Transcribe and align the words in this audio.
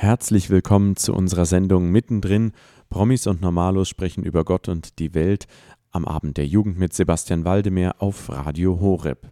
Herzlich 0.00 0.48
willkommen 0.48 0.96
zu 0.96 1.12
unserer 1.12 1.44
Sendung 1.44 1.90
Mittendrin. 1.90 2.52
Promis 2.88 3.26
und 3.26 3.42
Normalos 3.42 3.90
sprechen 3.90 4.24
über 4.24 4.44
Gott 4.44 4.66
und 4.66 4.98
die 4.98 5.12
Welt 5.12 5.46
am 5.90 6.06
Abend 6.06 6.38
der 6.38 6.46
Jugend 6.46 6.78
mit 6.78 6.94
Sebastian 6.94 7.44
Waldemar 7.44 7.96
auf 7.98 8.30
Radio 8.30 8.80
Horeb. 8.80 9.30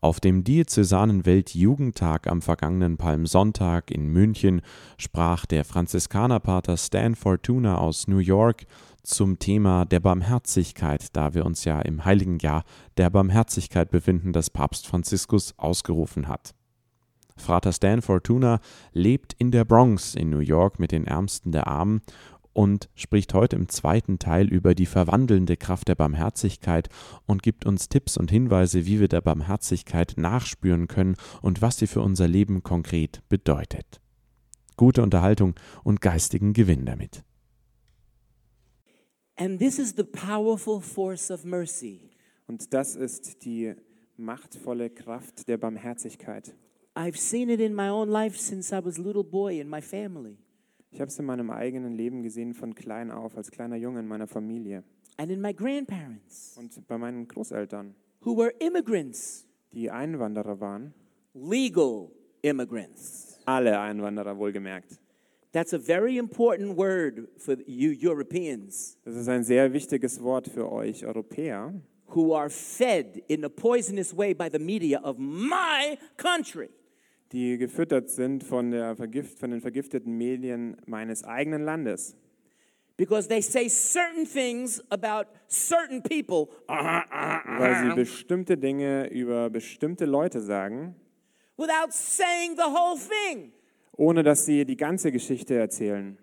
Auf 0.00 0.18
dem 0.18 0.44
Diözesanen 0.44 1.26
Weltjugendtag 1.26 2.26
am 2.26 2.40
vergangenen 2.40 2.96
Palmsonntag 2.96 3.90
in 3.90 4.06
München 4.06 4.62
sprach 4.96 5.44
der 5.44 5.62
Franziskanerpater 5.62 6.78
Stan 6.78 7.14
Fortuna 7.14 7.76
aus 7.76 8.08
New 8.08 8.16
York 8.16 8.64
zum 9.02 9.38
Thema 9.38 9.84
der 9.84 10.00
Barmherzigkeit, 10.00 11.14
da 11.14 11.34
wir 11.34 11.44
uns 11.44 11.66
ja 11.66 11.82
im 11.82 12.06
heiligen 12.06 12.38
Jahr 12.38 12.64
der 12.96 13.10
Barmherzigkeit 13.10 13.90
befinden, 13.90 14.32
das 14.32 14.48
Papst 14.48 14.86
Franziskus 14.86 15.52
ausgerufen 15.58 16.28
hat. 16.28 16.54
Frater 17.36 17.72
Stan 17.72 18.02
Fortuna 18.02 18.60
lebt 18.92 19.34
in 19.38 19.50
der 19.50 19.64
Bronx 19.64 20.14
in 20.14 20.30
New 20.30 20.38
York 20.38 20.78
mit 20.78 20.92
den 20.92 21.06
Ärmsten 21.06 21.52
der 21.52 21.66
Armen 21.66 22.02
und 22.52 22.88
spricht 22.94 23.34
heute 23.34 23.56
im 23.56 23.68
zweiten 23.68 24.18
Teil 24.18 24.48
über 24.48 24.74
die 24.74 24.86
verwandelnde 24.86 25.56
Kraft 25.56 25.88
der 25.88 25.94
Barmherzigkeit 25.94 26.88
und 27.26 27.42
gibt 27.42 27.64
uns 27.64 27.88
Tipps 27.88 28.16
und 28.16 28.30
Hinweise, 28.30 28.86
wie 28.86 29.00
wir 29.00 29.08
der 29.08 29.20
Barmherzigkeit 29.20 30.14
nachspüren 30.16 30.88
können 30.88 31.16
und 31.40 31.62
was 31.62 31.78
sie 31.78 31.86
für 31.86 32.00
unser 32.00 32.28
Leben 32.28 32.62
konkret 32.62 33.22
bedeutet. 33.28 34.00
Gute 34.76 35.02
Unterhaltung 35.02 35.54
und 35.84 36.00
geistigen 36.00 36.52
Gewinn 36.52 36.84
damit. 36.84 37.24
And 39.36 39.58
this 39.58 39.78
is 39.78 39.94
the 39.96 40.04
powerful 40.04 40.80
force 40.80 41.30
of 41.30 41.44
mercy. 41.44 42.10
Und 42.46 42.72
das 42.74 42.96
ist 42.96 43.44
die 43.44 43.74
machtvolle 44.16 44.90
Kraft 44.90 45.48
der 45.48 45.56
Barmherzigkeit. 45.56 46.54
I've 46.94 47.16
seen 47.18 47.48
it 47.48 47.60
in 47.60 47.74
my 47.74 47.88
own 47.88 48.08
life 48.08 48.36
since 48.38 48.72
I 48.72 48.84
was 48.84 48.98
a 48.98 49.02
little 49.02 49.24
boy 49.24 49.60
in 49.60 49.68
my 49.68 49.80
family. 49.80 50.36
Ich 50.90 51.00
habe 51.00 51.08
es 51.08 51.18
in 51.18 51.24
meinem 51.24 51.50
eigenen 51.50 51.94
Leben 51.96 52.22
gesehen 52.22 52.52
von 52.52 52.74
klein 52.74 53.10
auf, 53.10 53.34
als 53.36 53.50
kleiner 53.50 53.76
Junge 53.76 54.00
in 54.00 54.06
meiner 54.06 54.26
Familie 54.26 54.84
And 55.16 55.30
in 55.30 55.40
my 55.40 55.52
grandparents, 55.54 56.56
und 56.58 56.86
bei 56.86 56.98
meinen 56.98 57.26
Großeltern, 57.28 57.94
who 58.24 58.36
were 58.36 58.50
immigrants, 58.60 59.46
die 59.72 59.90
Einwanderer 59.90 60.60
waren. 60.60 60.92
legal 61.34 62.10
immigrants. 62.42 63.38
Alle 63.46 63.78
Einwanderer 63.80 64.36
wohlgemerkt. 64.36 64.98
That's 65.52 65.72
a 65.74 65.78
very 65.78 66.18
important 66.18 66.76
word 66.76 67.28
for 67.38 67.56
you 67.66 67.92
Europeans 67.92 68.98
Das 69.04 69.16
ist 69.16 69.28
ein 69.28 69.44
sehr 69.44 69.72
wichtiges 69.72 70.22
Wort 70.22 70.46
für 70.48 70.70
euch 70.70 71.04
Europäer, 71.06 71.72
who 72.14 72.34
are 72.34 72.50
fed 72.50 73.22
in 73.28 73.44
a 73.44 73.48
poisonous 73.48 74.14
way 74.16 74.34
by 74.34 74.48
the 74.50 74.58
media 74.58 75.00
of 75.02 75.16
my 75.18 75.96
country. 76.18 76.68
Die 77.32 77.56
gefüttert 77.58 78.10
sind 78.10 78.44
von, 78.44 78.70
der 78.70 78.94
Vergift, 78.96 79.38
von 79.38 79.50
den 79.50 79.60
vergifteten 79.60 80.16
Medien 80.16 80.76
meines 80.86 81.24
eigenen 81.24 81.62
Landes. 81.62 82.16
Because 82.98 83.26
they 83.26 83.40
say 83.40 83.68
certain 83.68 84.26
things 84.26 84.82
about 84.90 85.26
certain 85.48 86.02
people 86.02 86.48
Weil 86.68 87.88
sie 87.88 87.94
bestimmte 87.94 88.58
Dinge 88.58 89.08
über 89.08 89.48
bestimmte 89.50 90.04
Leute 90.04 90.40
sagen, 90.40 90.94
without 91.56 91.90
saying 91.90 92.54
the 92.56 92.62
whole 92.62 92.98
thing. 92.98 93.52
ohne 93.96 94.22
dass 94.22 94.44
sie 94.44 94.64
die 94.64 94.76
ganze 94.76 95.10
Geschichte 95.10 95.54
erzählen. 95.54 96.18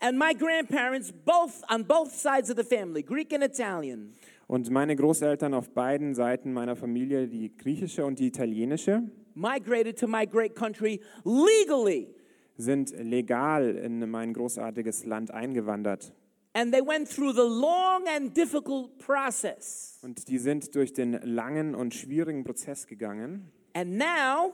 And 0.00 0.18
my 0.18 0.34
grandparents, 0.34 1.12
both 1.12 1.62
on 1.72 1.86
both 1.86 2.10
sides 2.10 2.50
of 2.50 2.56
the 2.58 2.64
family, 2.64 3.02
Greek 3.02 3.32
and 3.32 3.44
Italian, 3.44 4.14
Und 4.48 4.68
meine 4.70 4.96
Großeltern 4.96 5.54
auf 5.54 5.70
beiden 5.70 6.14
Seiten 6.14 6.52
meiner 6.52 6.76
Familie, 6.76 7.28
die 7.28 7.56
griechische 7.56 8.04
und 8.04 8.18
die 8.18 8.26
italienische, 8.26 9.04
migrated 9.34 9.96
to 9.98 10.06
my 10.06 10.26
great 10.26 10.54
country 10.54 11.00
legally. 11.24 12.08
sind 12.56 12.92
legal 12.98 13.76
in 13.76 14.08
mein 14.10 14.32
großartiges 14.32 15.04
Land 15.06 15.32
eingewandert. 15.32 16.12
And 16.56 16.72
they 16.72 16.80
went 16.80 17.08
through 17.08 17.32
the 17.32 17.42
long 17.42 18.04
and 18.06 18.32
difficult 18.36 18.96
process. 18.98 19.98
Und 20.02 20.28
die 20.28 20.38
sind 20.38 20.72
durch 20.76 20.92
den 20.92 21.14
langen 21.22 21.74
und 21.74 21.94
schwierigen 21.94 22.44
Prozess 22.44 22.86
gegangen. 22.86 23.50
And 23.74 23.98
now 23.98 24.52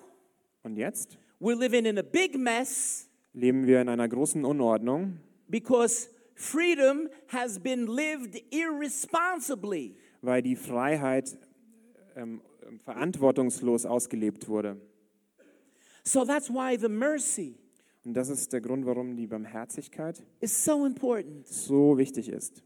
Und 0.63 0.77
jetzt 0.77 1.19
we're 1.41 1.59
living 1.59 1.85
in 1.85 1.99
a 1.99 2.03
big 2.03 2.39
mess 2.39 3.07
leben 3.35 3.67
wir 3.67 3.81
in 3.83 3.89
einer 3.91 4.09
großen 4.09 4.45
Unordnung, 4.47 5.19
because 5.49 6.09
freedom 6.35 7.09
has 7.29 7.59
been 7.59 7.87
lived 7.87 8.43
irresponsibly. 8.51 9.95
weil 10.23 10.41
die 10.43 10.57
Freiheit 10.57 11.37
ähm, 12.17 12.41
verantwortungslos 12.79 13.87
ausgelebt 13.87 14.49
wurde. 14.49 14.81
So 16.05 16.25
that's 16.25 16.49
why 16.51 16.77
the 16.79 16.89
mercy 16.89 17.57
Und 18.05 18.15
das 18.15 18.31
ist 18.31 18.53
der 18.53 18.61
Grund, 18.63 18.87
warum 18.87 19.17
die 19.17 19.27
Barmherzigkeit 19.27 20.23
is 20.41 20.65
so 20.65 20.87
important. 20.87 21.47
so 21.47 21.99
wichtig 21.99 22.29
ist. 22.29 22.63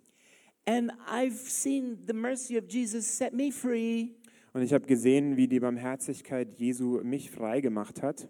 And 0.67 0.93
I've 1.11 1.33
seen 1.49 1.99
the 2.07 2.15
mercy 2.15 2.57
of 2.57 2.65
Jesus 2.69 3.05
set 3.07 3.33
me 3.35 3.51
free 3.53 4.11
Und 4.53 4.63
ich 4.63 4.73
habe 4.73 4.87
gesehen, 4.87 5.37
wie 5.37 5.49
die 5.49 5.59
Barmherzigkeit 5.61 6.59
Jesu 6.61 7.01
mich 7.03 7.31
frei 7.31 7.61
gemacht 7.61 8.03
hat, 8.03 8.29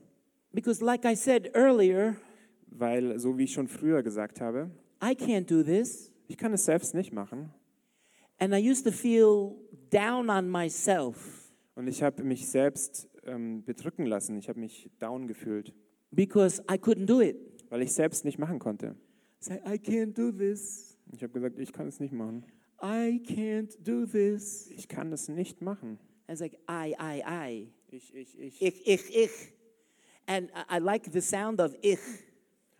because, 0.52 0.82
like 0.82 1.04
I 1.04 1.14
said 1.14 1.50
earlier, 1.54 2.16
weil, 2.68 3.18
so 3.18 3.36
wie 3.36 3.44
ich 3.44 3.52
schon 3.52 3.68
früher 3.68 4.02
gesagt 4.02 4.40
habe, 4.40 4.70
I 5.02 5.08
can't 5.14 5.46
do 5.46 5.62
this. 5.62 6.10
ich 6.26 6.38
kann 6.38 6.52
es 6.54 6.64
selbst 6.64 6.94
nicht 6.94 7.12
machen. 7.12 7.50
And 8.38 8.52
I 8.54 8.58
used 8.70 8.84
to 8.86 8.90
feel 8.90 9.54
down 9.90 10.30
on 10.30 10.48
myself 10.50 11.43
Und 11.74 11.86
ich 11.88 12.02
habe 12.02 12.22
mich 12.22 12.46
selbst 12.48 13.08
ähm, 13.24 13.64
bedrücken 13.64 14.06
lassen. 14.06 14.36
Ich 14.38 14.48
habe 14.48 14.60
mich 14.60 14.90
down 14.98 15.26
gefühlt, 15.26 15.74
because 16.10 16.62
I 16.70 16.74
couldn't 16.74 17.06
do 17.06 17.20
it. 17.20 17.36
weil 17.70 17.82
ich 17.82 17.92
selbst 17.92 18.24
nicht 18.24 18.38
machen 18.38 18.58
konnte. 18.58 18.94
Say, 19.40 19.56
I 19.66 19.76
can't 19.78 20.12
do 20.14 20.30
this. 20.30 20.96
Ich 21.12 21.22
habe 21.22 21.32
gesagt, 21.32 21.58
ich 21.58 21.72
kann 21.72 21.86
es 21.88 22.00
nicht 22.00 22.12
machen. 22.12 22.44
I 22.82 23.20
can't 23.26 23.76
do 23.82 24.06
this. 24.06 24.70
Ich 24.70 24.88
kann 24.88 25.12
es 25.12 25.28
nicht 25.28 25.60
machen. 25.60 25.98
I 26.28 26.32
was 26.32 26.40
like, 26.40 26.54
I, 26.68 26.94
I, 26.98 27.22
I. 27.26 27.68
Ich, 27.90 28.14
ich, 28.14 28.38
ich. 28.38 28.62
Ich, 28.62 28.86
ich, 28.86 29.16
ich. 29.16 29.30
And 30.26 30.50
I- 30.50 30.76
I 30.76 30.78
like 30.80 31.10
the 31.12 31.20
sound 31.20 31.60
of 31.60 31.74
ich 31.82 31.98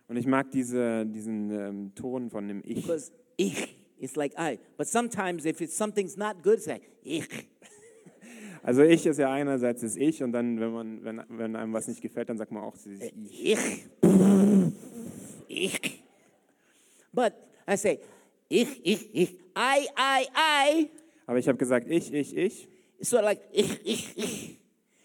Und 0.07 0.17
ich 0.17 0.25
mag 0.25 0.49
diese, 0.51 1.05
diesen 1.05 1.51
ähm, 1.51 1.95
Ton 1.95 2.29
von 2.29 2.47
dem 2.47 2.61
Ich. 2.65 2.75
because 2.75 3.11
ich 3.37 3.75
is 3.99 4.15
like 4.15 4.33
I. 4.37 4.57
But 4.77 4.87
sometimes 4.87 5.45
if 5.45 5.61
it's 5.61 5.75
something's 5.77 6.17
not 6.17 6.41
good, 6.43 6.55
it's 6.55 6.65
like 6.67 6.81
ich. 7.03 7.27
Also 8.65 8.81
ich 8.81 9.05
ist 9.05 9.19
ja 9.19 9.31
einerseits 9.31 9.81
das 9.81 9.95
Ich 9.95 10.23
und 10.23 10.31
dann, 10.31 10.59
wenn, 10.59 10.71
man, 10.71 11.03
wenn, 11.03 11.21
wenn 11.29 11.55
einem 11.55 11.71
was 11.71 11.87
nicht 11.87 12.01
gefällt, 12.01 12.29
dann 12.29 12.39
sagt 12.39 12.51
man 12.51 12.63
auch 12.63 12.75
dieses 12.75 12.99
Ich. 12.99 13.43
Ich. 13.43 13.85
Ich. 15.47 16.03
But 17.13 17.33
I 17.69 17.77
say, 17.77 17.99
ich, 18.49 18.83
ich, 18.83 19.13
ich. 19.13 19.33
I, 19.55 19.87
I, 19.95 20.25
I. 20.35 20.89
Aber 21.27 21.37
ich 21.37 21.47
habe 21.47 21.59
gesagt 21.59 21.87
Ich, 21.87 22.11
ich, 22.11 22.35
ich. 22.35 22.67
Of 23.01 23.11
like 23.21 23.39
ich, 23.51 23.85
ich, 23.85 24.17
ich. 24.17 24.57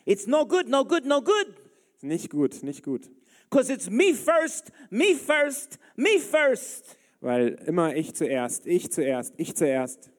It's 0.06 0.27
no 0.27 0.47
good, 0.47 0.66
no 0.66 0.82
good, 0.82 1.04
no 1.04 1.21
good. 1.21 1.54
Nicht 2.00 2.31
gut, 2.31 2.62
nicht 2.62 2.82
gut. 2.82 3.10
Because 3.50 3.71
it's 3.71 3.91
me 3.91 4.15
first, 4.15 4.72
me 4.88 5.15
first, 5.15 5.78
me 5.97 6.19
first. 6.19 6.97
Weil 7.21 7.60
immer 7.66 7.94
ich 7.94 8.15
zuerst, 8.15 8.66
ich 8.66 8.91
zuerst, 8.91 9.34
ich 9.37 9.54
zuerst. 9.54 10.10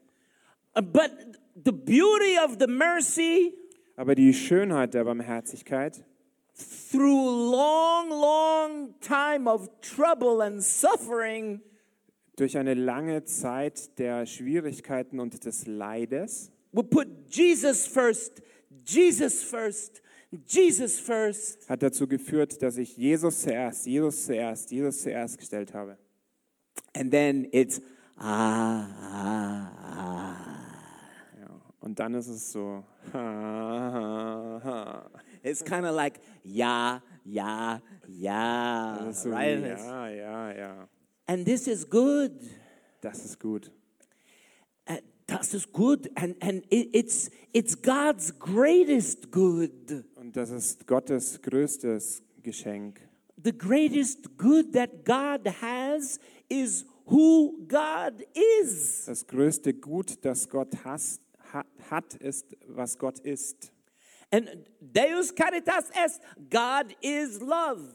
But 0.75 1.11
the 1.55 1.71
beauty 1.71 2.37
of 2.43 2.57
the 2.59 2.67
mercy 2.67 3.53
Aber 3.95 4.15
die 4.15 4.33
Schönheit 4.33 4.93
der 4.93 5.03
Barmherzigkeit 5.03 6.03
through 6.91 7.51
long, 7.51 8.09
long 8.09 8.95
time 8.99 9.47
of 9.47 9.69
trouble 9.81 10.41
and 10.41 10.61
suffering 10.63 11.61
durch 12.35 12.57
eine 12.57 12.73
lange 12.73 13.23
Zeit 13.25 13.99
der 13.99 14.25
Schwierigkeiten 14.25 15.19
und 15.19 15.45
des 15.45 15.67
Leides 15.67 16.51
will 16.71 16.83
put 16.83 17.07
Jesus 17.29 17.85
first, 17.85 18.41
Jesus 18.85 19.43
first, 19.43 20.01
Jesus 20.47 20.99
first. 20.99 21.69
hat 21.69 21.83
dazu 21.83 22.07
geführt, 22.07 22.61
dass 22.61 22.77
ich 22.77 22.97
Jesus 22.97 23.41
zuerst, 23.41 23.85
Jesus 23.85 24.25
zuerst, 24.25 24.71
Jesus 24.71 25.01
zuerst 25.01 25.37
gestellt 25.37 25.73
habe. 25.73 25.97
And 26.95 27.11
then 27.11 27.47
it's 27.51 27.81
ah, 28.17 28.87
ah. 29.01 29.80
Und 31.81 31.99
dann 31.99 32.13
ist 32.13 32.27
es 32.27 32.51
so, 32.51 32.83
ha, 33.13 33.19
ha, 33.19 34.61
ha. 34.63 35.11
It's 35.43 35.63
kind 35.63 35.85
of 35.85 35.95
like 35.95 36.19
ja, 36.43 37.01
ja, 37.25 37.81
ja, 38.07 39.09
so 39.11 39.29
right? 39.31 39.61
ja, 39.61 40.07
ja, 40.07 40.51
ja. 40.51 40.89
And 41.27 41.45
this 41.45 41.67
is 41.67 41.89
good. 41.89 42.31
Das 43.01 43.25
ist 43.25 43.39
gut. 43.39 43.71
Uh, 44.89 44.97
Das 45.31 45.53
ist 45.53 45.71
good, 45.71 46.09
and 46.15 46.35
and 46.43 46.65
it, 46.69 46.89
it's 46.93 47.29
it's 47.53 47.75
God's 47.81 48.37
greatest 48.37 49.31
good. 49.31 50.03
Und 50.15 50.35
das 50.35 50.49
ist 50.49 50.85
Gottes 50.85 51.41
größtes 51.41 52.21
Geschenk. 52.43 52.99
The 53.41 53.57
greatest 53.57 54.37
good 54.37 54.73
that 54.73 55.05
God 55.05 55.47
has 55.61 56.19
is 56.49 56.85
who 57.05 57.65
God 57.67 58.21
is. 58.61 59.05
Das 59.05 59.25
größte 59.25 59.73
Gut, 59.73 60.17
das 60.21 60.49
Gott 60.49 60.75
has, 60.83 61.19
ha, 61.19 61.30
hat, 61.53 62.13
ist, 62.15 62.55
was 62.67 62.97
Gott 62.97 63.19
ist. 63.19 63.71
And 64.31 64.49
Deus 64.79 65.33
caritas 65.35 65.89
est, 66.05 66.21
God 66.49 66.95
is 67.01 67.39
love. 67.39 67.93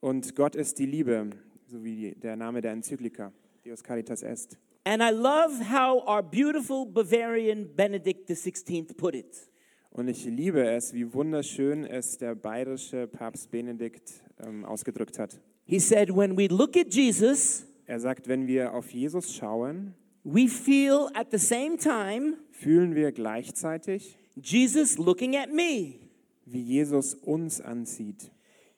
Und 0.00 0.34
Gott 0.34 0.54
ist 0.54 0.78
die 0.78 0.86
Liebe, 0.86 1.30
so 1.66 1.82
wie 1.84 2.12
der 2.12 2.36
Name 2.36 2.60
der 2.60 2.72
Enzyklika, 2.72 3.32
Deus 3.64 3.82
Caritas 3.82 4.22
Est. 4.22 4.58
And 4.84 5.02
I 5.02 5.10
love 5.10 5.60
how 5.70 6.02
our 6.06 6.22
beautiful 6.22 6.86
Bavarian 6.86 7.66
Benedict 7.74 8.28
XVI 8.28 8.84
put 8.96 9.14
it. 9.14 9.48
Und 9.90 10.08
ich 10.08 10.24
liebe 10.26 10.62
es, 10.68 10.92
wie 10.92 11.12
wunderschön 11.12 11.84
es 11.84 12.18
der 12.18 12.34
bayerische 12.34 13.06
Papst 13.06 13.50
Benedikt 13.50 14.12
ähm, 14.46 14.64
ausgedrückt 14.64 15.18
hat. 15.18 15.40
He 15.64 15.80
said, 15.80 16.14
When 16.14 16.36
we 16.36 16.46
look 16.46 16.76
at 16.76 16.94
Jesus, 16.94 17.66
Er 17.86 18.00
sagt, 18.00 18.28
wenn 18.28 18.46
wir 18.46 18.74
auf 18.74 18.90
Jesus 18.90 19.34
schauen, 19.34 19.94
we 20.26 20.48
feel 20.48 21.08
at 21.14 21.30
the 21.30 21.38
same 21.38 21.76
time 21.76 22.36
fühlen 22.50 22.94
wir 22.94 23.12
gleichzeitig, 23.12 24.18
Jesus 24.34 24.98
looking 24.98 25.36
at 25.36 25.52
me. 25.52 26.00
wie 26.44 26.60
Jesus 26.60 27.14
uns 27.14 27.60
ansieht, 27.60 28.30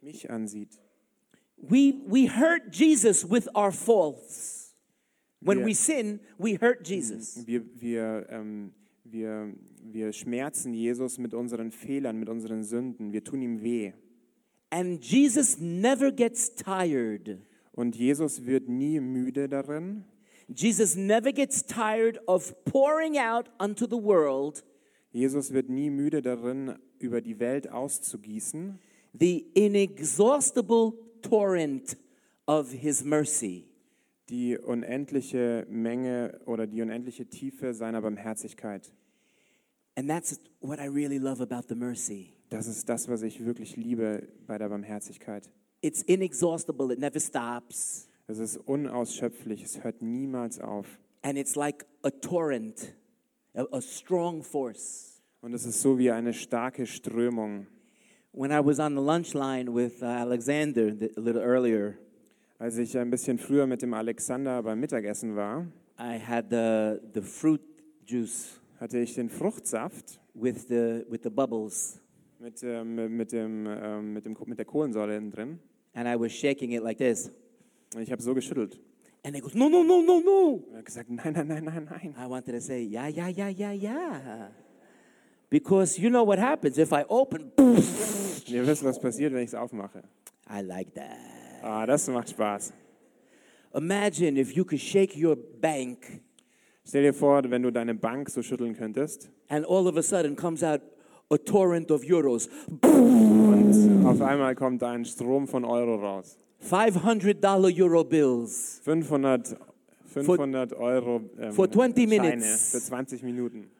mich 0.02 0.30
ansieht. 0.30 0.78
We, 1.56 1.94
we 2.06 2.28
hurt 2.28 2.72
Jesus 2.72 3.28
with 3.28 3.48
our 3.54 3.72
faults. 3.72 4.74
When 5.40 5.58
Yeah. 5.58 5.66
we 5.66 5.74
sin, 5.74 6.20
we 6.38 6.56
hurt 6.60 6.86
Jesus. 6.88 7.46
Wir, 7.46 7.62
wir, 7.80 8.26
ähm, 8.30 8.72
wir, 9.04 9.54
wir 9.82 10.12
schmerzen 10.12 10.72
Jesus 10.74 11.18
mit 11.18 11.32
unseren 11.34 11.70
Fehlern, 11.70 12.18
mit 12.18 12.28
unseren 12.28 12.62
Sünden. 12.62 13.12
Wir 13.12 13.22
tun 13.24 13.42
ihm 13.42 13.62
weh. 13.62 13.92
And 14.70 15.02
Jesus 15.04 15.58
never 15.58 16.12
gets 16.12 16.54
tired. 16.54 17.38
Und 17.72 17.96
Jesus 17.96 18.44
wird 18.44 18.68
nie 18.68 19.00
müde 19.00 19.48
darin. 19.48 20.04
Jesus 20.48 20.96
never 20.96 21.32
gets 21.32 21.62
tired 21.62 22.18
of 22.26 22.54
pouring 22.64 23.18
out 23.18 23.50
unto 23.58 23.86
the 23.86 24.02
world 24.02 24.64
Jesus 25.10 25.52
wird 25.52 25.68
nie 25.68 25.90
müde 25.90 26.22
darin, 26.22 26.78
über 26.98 27.20
die 27.20 27.38
Welt 27.38 27.70
auszugießen, 27.70 28.78
the 29.18 29.46
inexhaustible 29.54 30.92
torrent 31.22 31.96
of 32.46 32.70
his 32.72 33.04
mercy. 33.04 33.64
die 34.28 34.58
unendliche 34.58 35.66
Menge 35.70 36.38
oder 36.44 36.66
die 36.66 36.82
unendliche 36.82 37.26
Tiefe 37.26 37.72
seiner 37.72 38.02
Barmherzigkeit. 38.02 38.92
And 39.96 40.08
that's 40.08 40.38
what 40.60 40.78
I 40.78 40.86
really 40.86 41.18
love 41.18 41.40
about 41.40 41.68
the 41.68 41.74
mercy. 41.74 42.34
Das 42.50 42.66
ist 42.66 42.88
das, 42.88 43.08
was 43.08 43.22
ich 43.22 43.44
wirklich 43.44 43.76
liebe 43.76 44.28
bei 44.46 44.58
der 44.58 44.68
Barmherzigkeit. 44.68 45.48
It's 45.80 46.02
inexhaustible, 46.02 46.92
it 46.92 46.98
never 46.98 47.20
stops. 47.20 48.07
Es 48.30 48.38
ist 48.38 48.58
unausschöpflich, 48.58 49.62
es 49.62 49.82
hört 49.82 50.02
niemals 50.02 50.60
auf. 50.60 50.86
And 51.22 51.38
it's 51.38 51.56
like 51.56 51.86
a 52.02 52.10
torrent, 52.10 52.94
a, 53.54 53.64
a 53.72 53.80
strong 53.80 54.42
force. 54.42 55.22
Und 55.40 55.54
es 55.54 55.64
ist 55.64 55.80
so 55.80 55.98
wie 55.98 56.10
eine 56.10 56.34
starke 56.34 56.84
Strömung. 56.84 57.66
When 58.32 58.50
I 58.52 58.60
was 58.62 58.78
on 58.78 58.94
the 58.94 59.00
lunch 59.00 59.32
line 59.32 59.74
with 59.74 60.02
uh, 60.02 60.06
Alexander 60.06 60.88
a 60.88 61.20
little 61.20 61.42
earlier, 61.42 61.94
Als 62.58 62.76
ich 62.76 62.98
ein 62.98 63.08
bisschen 63.08 63.38
früher 63.38 63.66
mit 63.66 63.80
dem 63.82 63.94
Alexander 63.94 64.62
beim 64.62 64.78
Mittagessen 64.80 65.34
war, 65.34 65.66
I 65.98 66.18
had 66.18 66.50
the, 66.50 67.00
the 67.14 67.22
fruit 67.22 67.62
juice 68.04 68.60
hatte 68.78 68.98
ich 68.98 69.14
den 69.14 69.30
Fruchtsaft 69.30 70.20
with 70.34 70.66
the, 70.68 71.04
with 71.08 71.20
the 71.22 71.30
bubbles, 71.30 71.98
mit, 72.38 72.62
ähm, 72.62 73.16
mit, 73.16 73.32
dem, 73.32 73.66
ähm, 73.66 74.12
mit, 74.12 74.26
dem, 74.26 74.36
mit 74.44 74.58
der 74.58 74.66
Kohlensäure 74.66 75.16
innen 75.16 75.30
drin. 75.30 75.58
and 75.94 76.06
I 76.06 76.16
was 76.16 76.30
shaking 76.32 76.72
it 76.72 76.82
like 76.82 76.98
this. 76.98 77.30
Und 77.94 78.02
ich 78.02 78.12
habe 78.12 78.22
so 78.22 78.34
geschüttelt. 78.34 78.80
And 79.24 79.34
he 79.34 79.40
goes, 79.40 79.54
No, 79.54 79.68
no, 79.68 79.82
no, 79.82 80.00
no, 80.02 80.20
no. 80.20 80.64
Er 80.72 80.78
hat 80.78 80.86
gesagt, 80.86 81.10
nein, 81.10 81.32
nein, 81.32 81.48
nein, 81.48 81.64
nein, 81.64 81.88
nein. 81.90 82.14
I 82.18 82.26
wanted 82.28 82.52
to 82.52 82.60
say, 82.60 82.82
Yeah, 82.82 83.08
yeah, 83.08 83.28
yeah, 83.28 83.48
yeah, 83.48 83.72
yeah. 83.72 84.48
Because 85.50 85.98
you 85.98 86.10
know 86.10 86.24
what 86.24 86.38
happens 86.38 86.78
if 86.78 86.92
I 86.92 87.04
open, 87.08 87.52
ihr 88.46 88.66
wisst, 88.66 88.84
was 88.84 88.98
passiert, 89.00 89.32
wenn 89.32 89.42
ich 89.42 89.48
es 89.48 89.54
aufmache. 89.54 90.02
I 90.50 90.60
like 90.60 90.94
that. 90.94 91.18
Ah, 91.62 91.86
das 91.86 92.06
macht 92.08 92.30
Spaß. 92.30 92.72
Imagine 93.74 94.38
if 94.38 94.54
you 94.54 94.64
could 94.64 94.80
shake 94.80 95.16
your 95.16 95.36
bank 95.36 96.22
Stell 96.86 97.02
dir 97.02 97.12
vor, 97.12 97.42
wenn 97.50 97.62
du 97.62 97.70
deine 97.70 97.94
Bank 97.94 98.30
so 98.30 98.42
schütteln 98.42 98.74
könntest 98.74 99.30
and 99.48 99.66
all 99.66 99.86
of 99.86 99.96
a 99.96 100.02
sudden 100.02 100.36
comes 100.36 100.62
out 100.62 100.80
a 101.30 101.36
torrent 101.36 101.90
of 101.90 102.02
euros. 102.02 102.48
und 102.82 104.06
auf 104.06 104.20
einmal 104.22 104.54
kommt 104.54 104.82
ein 104.82 105.04
Strom 105.04 105.46
von 105.46 105.64
Euro 105.64 105.96
raus. 105.96 106.38
$500 106.62 107.78
Euro 107.80 108.04
bills. 108.04 108.80
500, 108.84 109.56
500 110.06 110.72
Euro 110.74 111.20
ähm, 111.38 111.52
for 111.52 111.70
20 111.70 112.08
Scheine 112.08 112.20
minutes. 112.36 112.70
für 112.72 112.80
20 112.80 113.22
Minuten. 113.22 113.70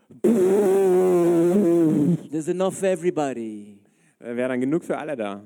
There's 2.30 2.48
enough 2.48 2.76
for 2.78 2.88
everybody. 2.88 3.78
Äh, 4.20 4.36
Wäre 4.36 4.48
dann 4.48 4.60
genug 4.60 4.84
für 4.84 4.96
alle 4.96 5.16
da. 5.16 5.42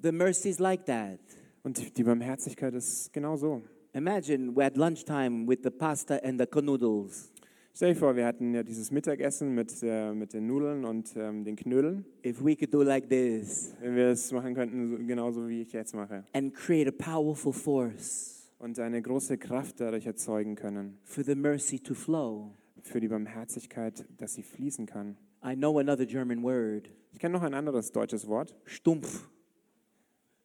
The 0.00 0.12
mercy's 0.12 0.58
like 0.58 0.84
that. 0.86 1.18
Und 1.62 1.96
die 1.96 2.04
Barmherzigkeit 2.04 2.74
ist 2.74 3.12
genau 3.12 3.36
so. 3.36 3.62
Imagine 3.94 4.54
we 4.54 4.64
had 4.64 4.76
lunchtime 4.76 5.46
with 5.48 5.58
the 5.64 5.70
pasta 5.70 6.16
and 6.22 6.38
the 6.40 6.46
canoodles. 6.46 7.32
Stell 7.78 7.94
dir 7.94 8.00
vor, 8.00 8.16
wir 8.16 8.26
hatten 8.26 8.54
ja 8.54 8.64
dieses 8.64 8.90
Mittagessen 8.90 9.54
mit, 9.54 9.72
äh, 9.84 10.12
mit 10.12 10.32
den 10.32 10.48
Nudeln 10.48 10.84
und 10.84 11.14
ähm, 11.14 11.44
den 11.44 11.54
Knödeln. 11.54 12.04
If 12.26 12.44
we 12.44 12.56
could 12.56 12.74
do 12.74 12.82
like 12.82 13.08
this 13.08 13.72
Wenn 13.80 13.94
wir 13.94 14.08
es 14.08 14.32
machen 14.32 14.52
könnten, 14.56 14.88
so, 14.88 14.96
genauso 15.06 15.48
wie 15.48 15.62
ich 15.62 15.72
jetzt 15.72 15.94
mache. 15.94 16.24
and 16.32 16.52
create 16.52 16.88
a 16.88 16.90
powerful 16.90 17.52
force 17.52 18.50
Und 18.58 18.80
eine 18.80 19.00
große 19.00 19.38
Kraft 19.38 19.78
dadurch 19.78 20.06
erzeugen 20.06 20.56
können. 20.56 20.98
for 21.04 21.22
the 21.22 21.36
mercy 21.36 21.78
to 21.78 21.94
flow. 21.94 22.50
Für 22.82 22.98
die 22.98 23.06
Barmherzigkeit, 23.06 24.04
dass 24.16 24.34
sie 24.34 24.42
fließen 24.42 24.84
kann. 24.86 25.16
I 25.46 25.54
know 25.54 25.78
another 25.78 26.04
German 26.04 26.42
word, 26.42 26.90
Ich 27.12 27.20
kenne 27.20 27.34
noch 27.34 27.42
ein 27.44 27.54
anderes 27.54 27.92
deutsches 27.92 28.26
Wort. 28.26 28.56
stumpf. 28.64 29.28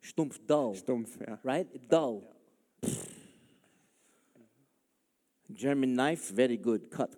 Stumpf, 0.01 0.37
dull, 0.45 0.75
Stumpf, 0.75 1.17
ja. 1.19 1.39
right? 1.43 1.67
Dull. 1.89 2.21
German 5.55 5.93
knife, 5.93 6.33
very 6.33 6.57
good, 6.57 6.89
cut. 6.89 7.11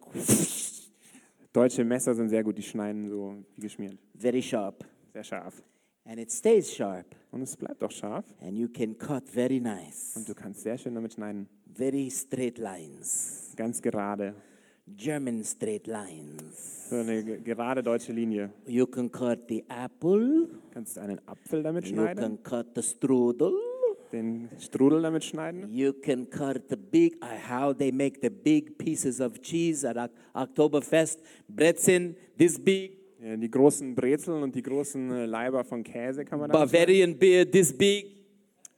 Deutsche 1.54 1.84
Messer 1.86 2.14
sind 2.14 2.30
sehr 2.30 2.44
gut, 2.44 2.58
die 2.58 2.64
schneiden 2.64 3.10
so 3.10 3.36
wie 3.56 3.62
geschmiert. 3.62 3.98
Very 4.14 4.42
sharp. 4.42 4.84
Sehr 5.14 5.24
scharf. 5.24 5.64
And 6.06 6.20
it 6.20 6.32
stays 6.32 6.72
sharp. 6.74 7.06
Und 7.32 7.42
es 7.42 7.56
bleibt 7.56 7.82
auch 7.84 7.92
scharf. 7.92 8.26
And 8.42 8.58
you 8.58 8.68
can 8.68 8.98
cut 8.98 9.28
very 9.30 9.60
nice. 9.60 10.14
Und 10.16 10.28
du 10.28 10.36
kannst 10.36 10.62
sehr 10.62 10.78
schön 10.78 10.94
damit 10.96 11.14
schneiden. 11.14 11.48
Very 11.74 12.10
straight 12.12 12.58
lines. 12.58 13.54
Ganz 13.56 13.82
gerade. 13.82 14.36
German 14.88 15.44
straight 15.44 15.88
lines. 15.88 16.90
So 16.90 16.98
eine 16.98 17.24
ge- 17.24 17.42
gerade 17.42 17.82
deutsche 17.82 18.12
Linie. 18.14 18.52
You 18.68 18.86
can 18.86 19.12
cut 19.12 19.40
the 19.50 19.64
apple. 19.68 20.48
Du 20.48 20.60
kannst 20.72 21.00
einen 21.00 21.20
Apfel 21.28 21.64
damit 21.64 21.88
You 21.88 21.96
schneiden, 21.96 22.44
can 22.44 22.44
cut 22.44 22.68
the 22.76 22.84
strudel. 22.84 23.54
Den 24.16 24.50
Strudel 24.60 25.02
damit 25.02 25.24
schneiden. 25.24 25.72
You 25.72 25.94
can 25.94 26.30
cut 26.30 26.64
the 26.70 26.76
big, 26.76 27.16
uh, 27.24 27.28
how 27.50 27.74
they 27.78 27.92
make 27.92 28.20
the 28.22 28.30
big 28.30 28.78
pieces 28.78 29.22
of 29.22 29.40
cheese 29.42 29.88
at 29.88 30.12
Oktoberfest. 30.34 31.20
Brezen, 31.48 32.16
this 32.38 32.58
big. 32.60 32.98
Die 33.20 33.50
großen 33.50 33.96
Brezeln 33.96 34.44
und 34.44 34.54
die 34.54 34.62
großen 34.62 35.12
äh, 35.12 35.26
Leiber 35.26 35.64
von 35.64 35.84
Käse 35.84 36.26
kann 36.26 36.40
man 36.40 36.50
schneiden. 36.52 36.72
Bavarian 36.72 37.18
beer, 37.18 37.50
this 37.50 37.76
big. 37.76 38.08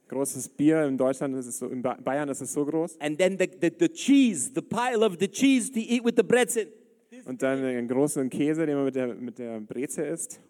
Großes 0.08 0.48
Bier 0.48 0.86
in 0.86 0.96
Deutschland 0.96 1.34
ist 1.36 1.46
es 1.46 1.58
so, 1.58 1.68
in 1.68 1.82
Ba- 1.82 1.98
Bayern 2.02 2.30
ist 2.30 2.40
es 2.40 2.52
so 2.54 2.64
groß. 2.64 2.98
And 2.98 3.18
then 3.18 3.36
the, 3.38 3.46
the, 3.60 3.70
the 3.78 3.88
cheese, 3.90 4.50
the 4.54 4.62
pile 4.62 5.04
of 5.04 5.16
the 5.20 5.28
cheese 5.28 5.70
to 5.70 5.78
eat 5.78 6.02
with 6.02 6.14
the 6.16 6.22
Brezen. 6.22 6.68
Und 7.26 7.42
dann 7.42 7.62
einen 7.62 7.86
großen 7.88 8.30
Käse, 8.30 8.64
den 8.64 8.76
man 8.76 8.86
mit 8.86 8.94
der, 8.94 9.14
mit 9.14 9.38
der 9.38 9.60
Breze 9.60 10.06
isst. 10.06 10.40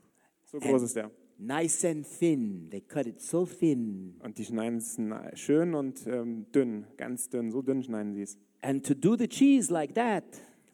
So 0.45 0.61
groß 0.61 0.83
ist 0.83 0.95
der. 0.95 1.11
Nice 1.41 1.85
and 1.85 2.05
thin. 2.05 2.69
They 2.71 2.81
cut 2.81 3.07
it 3.07 3.21
so 3.21 3.47
thin. 3.47 4.17
Und 4.25 4.39
die 4.39 4.45
schneiden 4.45 4.79
es 4.79 4.99
schön 5.39 5.75
und 5.75 6.05
ähm, 6.09 6.47
dünn, 6.53 6.85
ganz 6.97 7.29
dünn, 7.29 7.53
so 7.53 7.63
dünn 7.63 7.83
schneiden 7.85 8.13
sie 8.15 8.23
es. 8.23 8.37
And 8.61 8.85
to 8.85 8.93
do 8.93 9.17
the 9.17 9.29
cheese 9.29 9.73
like 9.73 9.95
that, 9.95 10.25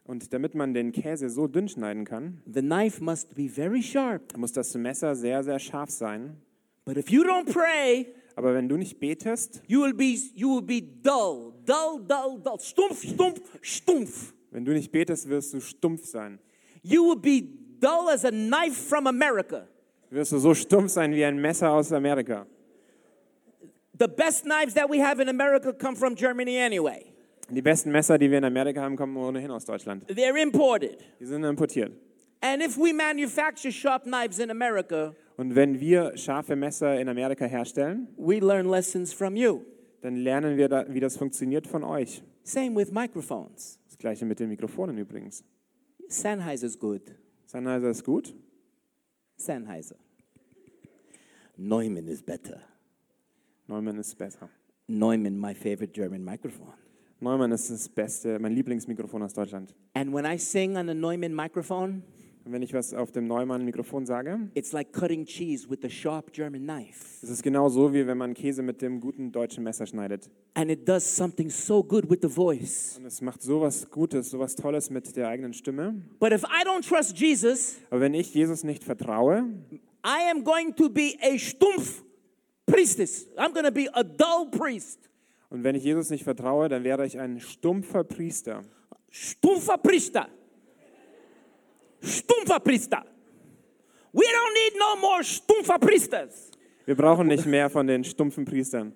Und 0.05 0.33
damit 0.33 0.55
man 0.55 0.73
den 0.73 0.91
Käse 0.91 1.29
so 1.29 1.47
dünn 1.47 1.67
schneiden 1.67 2.03
kann, 2.03 2.41
the 2.51 2.61
knife 2.61 3.03
must 3.03 3.35
be 3.35 3.47
very 3.47 3.83
sharp. 3.83 4.35
muss 4.37 4.53
das 4.53 4.73
Messer 4.75 5.15
sehr, 5.15 5.43
sehr 5.43 5.59
scharf 5.59 5.91
sein. 5.91 6.37
But 6.83 6.97
if 6.97 7.09
you 7.11 7.23
don't 7.23 7.51
pray, 7.51 8.07
Aber 8.35 8.55
wenn 8.55 8.67
du 8.67 8.75
nicht 8.75 8.99
betest, 8.99 9.61
you 9.67 9.81
will 9.83 9.93
be 9.93 10.17
you 10.33 10.55
will 10.55 10.63
be 10.63 10.81
dull, 10.81 11.53
dull, 11.65 12.03
dull, 12.07 12.41
dull, 12.43 12.59
stumpf, 12.59 13.03
stumpf, 13.03 13.41
stumpf. 13.61 14.33
wenn 14.49 14.65
du 14.65 14.73
nicht 14.73 14.91
betest, 14.91 15.29
wirst 15.29 15.53
du 15.53 15.59
stumpf 15.59 16.05
sein. 16.05 16.39
You 16.81 17.03
will 17.03 17.19
be 17.19 17.47
dull 17.79 18.09
as 18.09 18.25
a 18.25 18.31
knife 18.31 18.73
from 18.75 19.05
America. 19.05 19.67
Wirst 20.15 20.31
du 20.31 20.37
so 20.37 20.53
stumpf 20.53 20.91
sein 20.91 21.11
wie 21.13 21.25
ein 21.25 21.37
Messer 21.41 21.71
aus 21.71 21.91
Amerika. 21.91 22.45
The 23.99 24.07
best 24.07 24.45
knives 24.45 24.73
that 24.73 24.89
we 24.89 25.03
have 25.03 25.21
in 25.21 25.27
America 25.27 25.73
come 25.73 25.97
from 25.97 26.15
Germany 26.15 26.57
anyway. 26.57 27.11
Die 27.49 27.61
besten 27.61 27.91
Messer, 27.91 28.17
die 28.17 28.31
wir 28.31 28.37
in 28.37 28.45
Amerika 28.45 28.81
haben, 28.81 28.95
kommen 28.95 29.17
ohnehin 29.17 29.51
aus 29.51 29.65
Deutschland. 29.65 30.05
They're 30.09 30.41
imported. 30.41 31.03
Die 31.19 31.25
sind 31.25 31.43
importiert. 31.43 31.91
And 32.39 32.63
if 32.63 32.77
we 32.77 32.93
manufacture 32.93 33.73
sharp 33.73 34.03
knives 34.03 34.39
in 34.39 34.51
America, 34.51 35.13
Und 35.35 35.53
wenn 35.53 35.81
wir 35.81 36.15
scharfe 36.15 36.55
Messer 36.55 36.97
in 36.97 37.09
Amerika 37.09 37.43
herstellen, 37.43 38.07
we 38.15 38.39
learn 38.39 38.69
lessons 38.69 39.11
from 39.11 39.35
you. 39.35 39.65
dann 40.01 40.15
lernen 40.15 40.55
wir, 40.55 40.69
da, 40.69 40.85
wie 40.87 41.01
das 41.01 41.17
funktioniert 41.17 41.67
von 41.67 41.83
euch. 41.83 42.23
Same 42.43 42.73
with 42.73 42.89
microphones. 42.89 43.79
Das 43.87 43.97
gleiche 43.97 44.25
mit 44.25 44.39
den 44.39 44.47
Mikrofonen 44.47 44.97
übrigens. 44.97 45.43
Sennheiser's 46.07 46.79
good. 46.79 47.01
Sennheiser 47.47 47.89
ist 47.89 48.05
gut, 48.05 48.33
Sennheiser. 49.35 49.97
Neumann 51.57 52.07
is 52.07 52.21
better. 52.21 52.61
Neumann 53.67 53.97
ist 53.97 54.17
besser. 54.17 54.49
Neumann, 54.87 55.37
my 55.39 55.53
favorite 55.55 55.93
German 55.93 56.23
microphone. 56.23 56.73
Neumann 57.19 57.51
ist 57.53 57.71
das 57.71 57.89
beste, 57.89 58.37
mein 58.39 58.53
Lieblingsmikrofon 58.53 59.23
aus 59.23 59.33
Deutschland. 59.33 59.73
And 59.93 60.13
when 60.13 60.25
I 60.25 60.37
sing 60.37 60.75
on 60.77 60.89
a 60.89 60.93
Neumann 60.93 61.33
microphone, 61.33 62.03
Und 62.45 62.51
wenn 62.51 62.61
ich 62.61 62.73
was 62.75 62.93
auf 62.93 63.11
dem 63.11 63.25
Neumann-Mikrofon 63.25 64.05
sage, 64.05 64.51
it's 64.53 64.71
like 64.71 64.91
cutting 64.93 65.25
cheese 65.25 65.67
with 65.67 65.83
a 65.83 65.89
sharp 65.89 66.31
German 66.31 66.61
knife. 66.61 67.23
ist 67.23 67.29
es 67.31 67.41
genau 67.41 67.69
so, 67.69 67.91
wie 67.91 68.05
wenn 68.05 68.19
man 68.19 68.35
Käse 68.35 68.61
mit 68.61 68.83
dem 68.83 68.99
guten 68.99 69.31
deutschen 69.31 69.63
Messer 69.63 69.87
schneidet. 69.87 70.29
And 70.53 70.69
it 70.69 70.87
does 70.87 71.03
something 71.03 71.49
so 71.49 71.83
good 71.83 72.07
with 72.07 72.19
the 72.21 72.29
voice. 72.29 72.97
Und 72.99 73.05
es 73.05 73.19
macht 73.21 73.41
sowas 73.41 73.89
Gutes, 73.89 74.29
sowas 74.29 74.55
Tolles 74.55 74.91
mit 74.91 75.15
der 75.15 75.29
eigenen 75.29 75.53
Stimme. 75.53 75.95
But 76.19 76.33
if 76.33 76.43
I 76.43 76.63
don't 76.63 76.87
trust 76.87 77.17
Jesus, 77.17 77.77
Aber 77.89 78.01
wenn 78.01 78.13
ich 78.13 78.31
Jesus 78.35 78.63
nicht 78.63 78.83
vertraue, 78.83 79.45
I 80.05 80.29
am 80.29 80.43
going 80.43 80.75
to 80.75 80.87
be 80.87 81.17
a 81.19 81.39
stumpf 81.39 82.03
priestess. 82.67 83.25
I'm 83.37 83.53
going 83.53 83.65
to 83.65 83.71
be 83.71 83.89
a 83.91 84.03
dull 84.03 84.51
priest. 84.51 84.99
und 85.49 85.63
wenn 85.63 85.75
ich 85.75 85.83
Jesus 85.83 86.09
nicht 86.09 86.23
vertraue, 86.23 86.69
dann 86.69 86.83
wäre 86.83 87.05
ich 87.05 87.19
ein 87.19 87.39
stumpfer 87.39 88.03
Priester. 88.03 88.61
Stumpfer 89.09 89.77
Priester. 89.77 90.27
Stumpfer 92.01 92.59
Priester. 92.59 93.03
We 94.11 94.23
don't 94.23 94.53
need 94.53 94.79
no 94.79 95.01
more 95.01 95.23
stumpfer 95.23 95.79
Priesters. 95.79 96.51
Wir 96.85 96.95
brauchen 96.95 97.27
nicht 97.27 97.45
mehr 97.45 97.69
von 97.69 97.87
den 97.87 98.03
stumpfen 98.03 98.45
Priestern. 98.45 98.93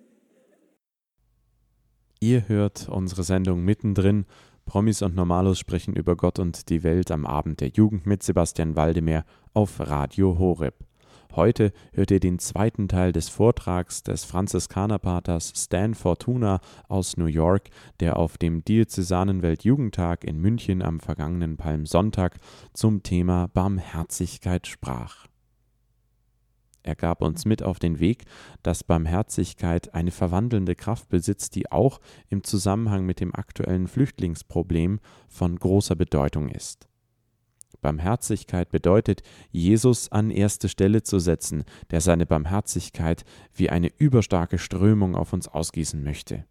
Ihr 2.20 2.48
hört 2.48 2.90
unsere 2.90 3.24
Sendung 3.24 3.64
mittendrin. 3.64 4.26
Promis 4.66 5.02
und 5.02 5.16
Normalos 5.16 5.58
sprechen 5.58 5.96
über 5.96 6.16
Gott 6.16 6.38
und 6.38 6.70
die 6.70 6.84
Welt 6.84 7.10
am 7.10 7.26
Abend 7.26 7.62
der 7.62 7.70
Jugend 7.70 8.06
mit 8.06 8.22
Sebastian 8.22 8.76
Waldemar 8.76 9.26
auf 9.54 9.80
Radio 9.80 10.38
Horeb. 10.38 10.89
Heute 11.36 11.74
hört 11.94 12.10
ihr 12.10 12.20
den 12.20 12.40
zweiten 12.40 12.88
Teil 12.88 13.12
des 13.12 13.30
Vortrags 13.30 14.02
des 14.02 14.24
Franziskanerpaters 14.26 15.54
Stan 15.56 15.94
Fortuna 15.94 16.60
aus 16.88 17.18
New 17.18 17.28
York, 17.28 17.70
der 18.00 18.18
auf 18.18 18.40
dem 18.40 18.66
Diözesanen 18.66 19.44
Weltjugendtag 19.44 20.24
in 20.24 20.40
München 20.40 20.82
am 20.82 21.00
vergangenen 21.00 21.56
Palmsonntag 21.56 22.38
zum 22.74 23.04
Thema 23.04 23.48
Barmherzigkeit 23.54 24.66
sprach. 24.66 25.28
Er 26.82 26.96
gab 26.96 27.22
uns 27.22 27.46
mit 27.46 27.62
auf 27.62 27.78
den 27.78 28.00
Weg, 28.00 28.24
dass 28.64 28.84
Barmherzigkeit 28.84 29.94
eine 29.94 30.12
verwandelnde 30.12 30.74
Kraft 30.74 31.10
besitzt, 31.10 31.54
die 31.56 31.72
auch 31.72 32.00
im 32.30 32.44
Zusammenhang 32.44 33.06
mit 33.06 33.20
dem 33.20 33.36
aktuellen 33.36 33.88
Flüchtlingsproblem 33.88 35.00
von 35.28 35.60
großer 35.60 35.96
Bedeutung 35.96 36.50
ist. 36.50 36.89
Barmherzigkeit 37.82 38.70
bedeutet, 38.70 39.22
Jesus 39.52 40.12
an 40.12 40.32
erste 40.32 40.70
Stelle 40.70 41.04
zu 41.04 41.20
setzen, 41.20 41.64
der 41.92 42.02
seine 42.02 42.26
Barmherzigkeit 42.26 43.26
wie 43.54 43.70
eine 43.70 43.92
überstarke 43.98 44.58
Strömung 44.58 45.16
auf 45.16 45.34
uns 45.34 45.48
ausgießen 45.48 46.04
möchte. 46.04 46.46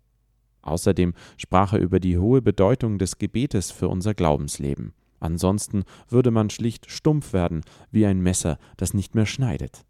Außerdem 0.62 1.14
sprach 1.37 1.73
er 1.73 1.80
über 1.80 2.00
die 2.00 2.18
hohe 2.18 2.42
Bedeutung 2.42 2.99
des 2.99 3.18
Gebetes 3.18 3.70
für 3.70 3.88
unser 3.88 4.14
Glaubensleben. 4.14 4.92
Ansonsten 5.20 5.85
würde 6.08 6.30
man 6.30 6.50
schlicht 6.50 6.90
stumpf 6.90 7.32
werden, 7.32 7.62
wie 7.90 8.06
ein 8.06 8.20
Messer, 8.20 8.58
das 8.76 8.94
nicht 8.94 9.14
mehr 9.14 9.26
schneidet. 9.26 9.85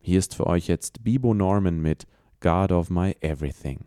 Hier 0.00 0.18
ist 0.18 0.34
für 0.34 0.46
euch 0.46 0.66
jetzt 0.66 1.02
Bibo 1.02 1.32
Norman 1.32 1.80
mit 1.80 2.06
God 2.40 2.72
of 2.72 2.90
My 2.90 3.16
Everything. 3.20 3.86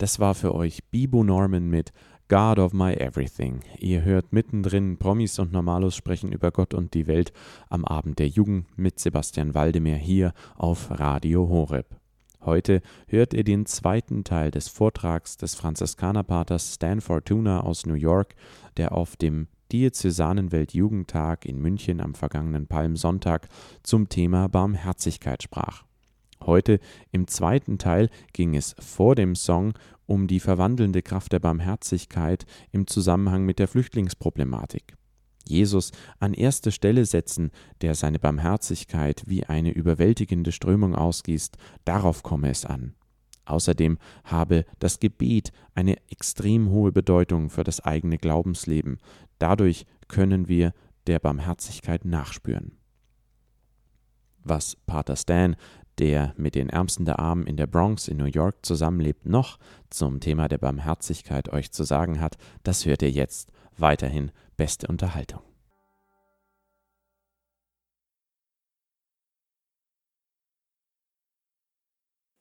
Das 0.00 0.18
war 0.18 0.34
für 0.34 0.54
euch 0.54 0.82
Bibo 0.90 1.22
Norman 1.22 1.68
mit 1.68 1.92
God 2.28 2.58
of 2.58 2.72
My 2.72 2.94
Everything. 2.94 3.60
Ihr 3.78 4.02
hört 4.02 4.32
mittendrin 4.32 4.96
Promis 4.96 5.38
und 5.38 5.52
Normalos 5.52 5.94
sprechen 5.94 6.32
über 6.32 6.52
Gott 6.52 6.72
und 6.72 6.94
die 6.94 7.06
Welt 7.06 7.34
am 7.68 7.84
Abend 7.84 8.18
der 8.18 8.28
Jugend 8.28 8.78
mit 8.78 8.98
Sebastian 8.98 9.52
Waldemar 9.52 9.96
hier 9.96 10.32
auf 10.56 10.88
Radio 10.90 11.50
Horeb. 11.50 12.00
Heute 12.40 12.80
hört 13.08 13.34
ihr 13.34 13.44
den 13.44 13.66
zweiten 13.66 14.24
Teil 14.24 14.50
des 14.50 14.68
Vortrags 14.68 15.36
des 15.36 15.54
Franziskanerpaters 15.54 16.76
Stan 16.76 17.02
Fortuna 17.02 17.60
aus 17.60 17.84
New 17.84 17.92
York, 17.92 18.36
der 18.78 18.92
auf 18.92 19.16
dem 19.16 19.48
Diözesanen 19.70 20.50
Weltjugendtag 20.50 21.44
in 21.44 21.58
München 21.60 22.00
am 22.00 22.14
vergangenen 22.14 22.66
Palmsonntag 22.66 23.48
zum 23.82 24.08
Thema 24.08 24.48
Barmherzigkeit 24.48 25.42
sprach. 25.42 25.89
Heute 26.44 26.80
im 27.12 27.26
zweiten 27.26 27.78
Teil 27.78 28.08
ging 28.32 28.56
es 28.56 28.74
vor 28.78 29.14
dem 29.14 29.34
Song 29.34 29.74
um 30.06 30.26
die 30.26 30.40
verwandelnde 30.40 31.02
Kraft 31.02 31.32
der 31.32 31.38
Barmherzigkeit 31.38 32.46
im 32.72 32.86
Zusammenhang 32.86 33.44
mit 33.44 33.58
der 33.58 33.68
Flüchtlingsproblematik. 33.68 34.96
Jesus 35.46 35.92
an 36.18 36.34
erste 36.34 36.72
Stelle 36.72 37.04
setzen, 37.04 37.50
der 37.80 37.94
seine 37.94 38.18
Barmherzigkeit 38.18 39.22
wie 39.26 39.44
eine 39.44 39.70
überwältigende 39.72 40.52
Strömung 40.52 40.94
ausgießt, 40.94 41.56
darauf 41.84 42.22
komme 42.22 42.50
es 42.50 42.64
an. 42.64 42.94
Außerdem 43.44 43.98
habe 44.24 44.64
das 44.78 45.00
Gebet 45.00 45.52
eine 45.74 45.96
extrem 46.08 46.70
hohe 46.70 46.92
Bedeutung 46.92 47.50
für 47.50 47.64
das 47.64 47.80
eigene 47.80 48.16
Glaubensleben. 48.16 48.98
Dadurch 49.38 49.86
können 50.08 50.48
wir 50.48 50.72
der 51.06 51.18
Barmherzigkeit 51.18 52.04
nachspüren. 52.04 52.76
Was 54.44 54.76
Pater 54.86 55.16
Stan 55.16 55.56
der 56.00 56.34
mit 56.38 56.54
den 56.54 56.70
Ärmsten 56.70 57.04
der 57.04 57.18
Armen 57.18 57.46
in 57.46 57.56
der 57.56 57.66
Bronx 57.66 58.08
in 58.08 58.16
New 58.16 58.24
York 58.24 58.64
zusammenlebt, 58.64 59.26
noch 59.26 59.58
zum 59.90 60.18
Thema 60.18 60.48
der 60.48 60.58
Barmherzigkeit 60.58 61.52
euch 61.52 61.70
zu 61.72 61.84
sagen 61.84 62.20
hat, 62.20 62.38
das 62.62 62.86
hört 62.86 63.02
ihr 63.02 63.10
jetzt. 63.10 63.52
Weiterhin 63.76 64.32
beste 64.56 64.86
Unterhaltung. 64.88 65.42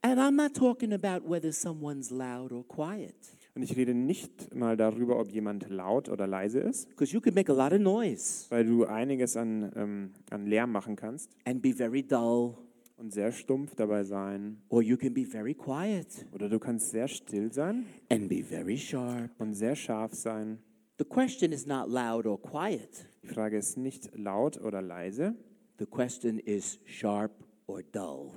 And 0.01 0.19
I'm 0.19 0.37
not 0.37 0.55
talking 0.55 0.93
about 0.93 1.29
whether 1.29 1.51
someone's 1.51 2.09
loud 2.09 2.53
or 2.53 2.65
quiet, 2.65 3.13
Und 3.55 3.63
ich 3.63 3.75
rede 3.75 3.93
nicht 3.93 4.55
mal 4.55 4.77
darüber, 4.77 5.19
ob 5.19 5.29
jemand 5.29 5.69
laut 5.69 6.07
oder 6.07 6.25
leise 6.25 6.59
ist, 6.59 6.87
because 6.87 7.13
you 7.13 7.19
can 7.19 7.33
make 7.33 7.51
a 7.51 7.55
lot 7.55 7.73
of 7.73 7.79
noise. 7.79 8.45
Weil 8.49 8.65
du 8.65 8.85
einiges 8.85 9.35
an, 9.35 9.71
ähm, 9.75 10.13
an 10.29 10.45
Lärm 10.45 10.71
machen 10.71 10.95
kannst. 10.95 11.35
And 11.45 11.61
be 11.61 11.73
very 11.73 12.01
dull, 12.01 12.55
und 12.99 13.11
sehr 13.13 13.31
stumpf 13.31 13.75
dabei 13.75 14.03
sein. 14.03 14.57
or 14.69 14.81
you 14.81 14.97
can 14.97 15.13
be 15.13 15.25
very 15.25 15.53
quiet 15.53 16.25
Oder 16.33 16.49
du 16.49 16.59
kannst 16.59 16.89
sehr 16.91 17.07
still 17.07 17.51
sein 17.51 17.85
and 18.09 18.27
be 18.29 18.43
very 18.43 18.77
sharp. 18.77 19.29
und 19.39 19.53
sehr 19.55 19.75
scharf 19.75 20.13
sein. 20.13 20.59
The 20.97 21.05
question 21.05 21.51
is 21.53 21.65
not 21.65 21.87
loud 21.89 22.25
or 22.25 22.39
quiet, 22.41 23.07
Die 23.23 23.27
Frage 23.27 23.57
ist 23.57 23.77
nicht 23.77 24.09
laut 24.17 24.59
oder 24.61 24.81
leise, 24.81 25.33
the 25.79 25.85
question 25.85 26.39
is 26.39 26.79
sharp 26.85 27.31
or 27.67 27.81
dull. 27.83 28.31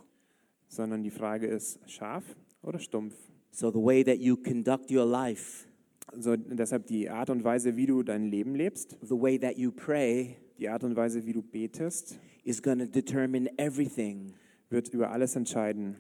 sondern 0.69 1.03
die 1.03 1.11
Frage 1.11 1.47
ist 1.47 1.79
scharf 1.91 2.25
oder 2.63 2.79
stumpf. 2.79 3.15
So 3.51 3.71
the 3.71 3.79
way 3.83 4.03
that 4.05 4.19
you 4.19 4.37
conduct 4.37 4.91
your 4.91 5.05
life, 5.05 5.67
Also 6.07 6.37
deshalb 6.37 6.87
die 6.87 7.09
Art 7.11 7.31
und 7.31 7.43
Weise, 7.45 7.77
wie 7.77 7.87
du 7.87 8.03
dein 8.03 8.27
Leben 8.31 8.55
lebst, 8.55 8.97
the 9.03 9.15
way 9.21 9.39
that 9.39 9.57
you 9.59 9.73
pray, 9.73 10.37
die 10.59 10.69
Art 10.69 10.85
und 10.85 10.95
Weise, 10.95 11.27
wie 11.27 11.33
du 11.33 11.43
betest, 11.43 12.19
is 12.45 12.63
going 12.63 12.79
to 12.79 12.87
determine 12.87 13.51
everything. 13.59 14.33
Wird 14.73 14.89
über 14.89 15.11
alles 15.11 15.37
entscheiden. 15.37 15.97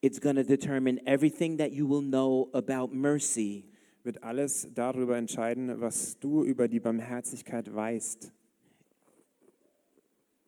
It's 0.00 0.20
going 0.20 0.36
to 0.36 0.42
determine 0.42 1.00
everything 1.06 1.56
that 1.58 1.72
you 1.72 1.88
will 1.88 2.02
know 2.02 2.50
about 2.52 2.94
mercy. 2.94 3.64
Wird 4.02 4.22
alles 4.22 4.68
darüber 4.74 5.16
entscheiden, 5.16 5.80
was 5.80 6.18
du 6.18 6.44
über 6.44 6.68
die 6.68 6.80
Barmherzigkeit 6.80 7.74
weißt. 7.74 8.32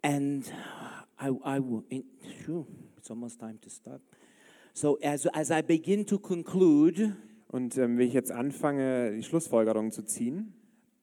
And 0.02 0.52
I, 1.20 1.30
I 1.30 1.60
phew, 2.44 2.66
it's 2.98 3.10
almost 3.10 3.40
time 3.40 3.58
to 3.60 3.70
stop. 3.70 4.02
So 4.74 4.98
as, 5.02 5.26
as 5.28 5.50
I 5.50 5.62
begin 5.62 6.04
to 6.06 6.18
conclude, 6.18 7.16
Und 7.48 7.78
ähm, 7.78 7.96
wenn 7.96 8.06
ich 8.06 8.12
jetzt 8.12 8.32
anfange, 8.32 9.12
die 9.16 9.22
Schlussfolgerung 9.22 9.90
zu 9.92 10.02
ziehen, 10.02 10.52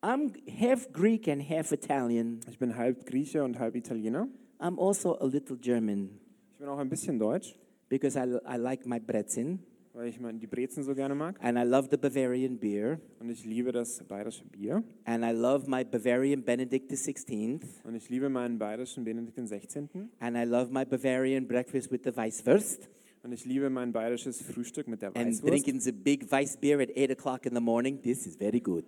I'm 0.02 0.34
half 0.60 0.92
Greek 0.92 1.28
and 1.28 1.42
half 1.50 1.72
Italian. 1.72 2.42
ich 2.50 2.60
bin 2.60 2.76
halb 2.76 3.06
Grieche 3.06 3.44
und 3.44 3.58
halb 3.58 3.76
Italiener. 3.76 4.28
I'm 4.60 4.78
also 4.80 5.18
a 5.20 5.26
little 5.26 5.58
German 5.58 6.20
bin 6.64 6.70
auch 6.70 6.80
ein 6.80 6.88
bisschen 6.88 7.20
deutsch, 7.20 7.58
because 7.90 8.18
I, 8.18 8.24
I 8.48 8.56
like 8.58 8.86
my 8.86 8.98
Brezen 8.98 9.60
weil 9.96 10.08
ich 10.08 10.18
mein, 10.20 10.40
die 10.40 10.48
Brezen 10.48 10.82
so 10.82 10.96
gerne 10.96 11.14
mag. 11.14 11.38
and 11.44 11.58
I 11.58 11.64
love 11.64 11.90
the 11.92 11.98
Bavarian 11.98 12.58
beer 12.58 13.02
Und 13.20 13.30
ich 13.30 13.44
liebe 13.44 13.74
das 13.74 14.02
bayerische 14.08 14.46
Bier. 14.46 14.82
and 15.04 15.26
I 15.26 15.32
love 15.38 15.70
my 15.70 15.84
Bavarian 15.84 16.42
Benedict 16.42 16.90
XVI 16.90 17.60
Und 17.84 17.96
ich 17.96 18.08
liebe 18.10 18.30
meinen 18.30 18.58
bayerischen 18.58 19.04
Benedikt 19.04 19.36
XVI. 19.38 19.90
and 20.20 20.38
I 20.38 20.46
love 20.46 20.72
my 20.72 20.86
Bavarian 20.86 21.46
breakfast 21.46 21.92
with 21.92 22.00
the 22.06 22.16
Weisswurst 22.16 22.90
Und 23.24 23.34
ich 23.34 23.44
liebe 23.44 23.70
mein 23.70 23.92
bayerisches 23.92 24.42
Frühstück 24.42 24.88
mit 24.88 25.02
der 25.02 25.10
and 25.10 25.18
Weißwurst. 25.28 25.44
drinking 25.44 25.82
the 25.82 25.92
big 25.92 26.32
Weiss 26.32 26.56
beer 26.56 26.80
at 26.80 26.92
8 26.96 27.12
o'clock 27.12 27.46
in 27.46 27.54
the 27.54 27.62
morning. 27.62 28.02
This 28.02 28.26
is 28.26 28.38
very 28.38 28.62
good. 28.62 28.86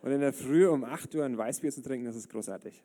Und 0.00 0.12
in 0.12 0.20
der 0.20 0.32
Früh 0.32 0.66
um 0.66 0.82
8 0.82 1.14
Uhr 1.14 1.24
ein 1.26 1.36
Weißbier 1.36 1.72
zu 1.72 1.82
trinken, 1.82 2.06
das 2.06 2.16
ist 2.16 2.30
großartig. 2.30 2.82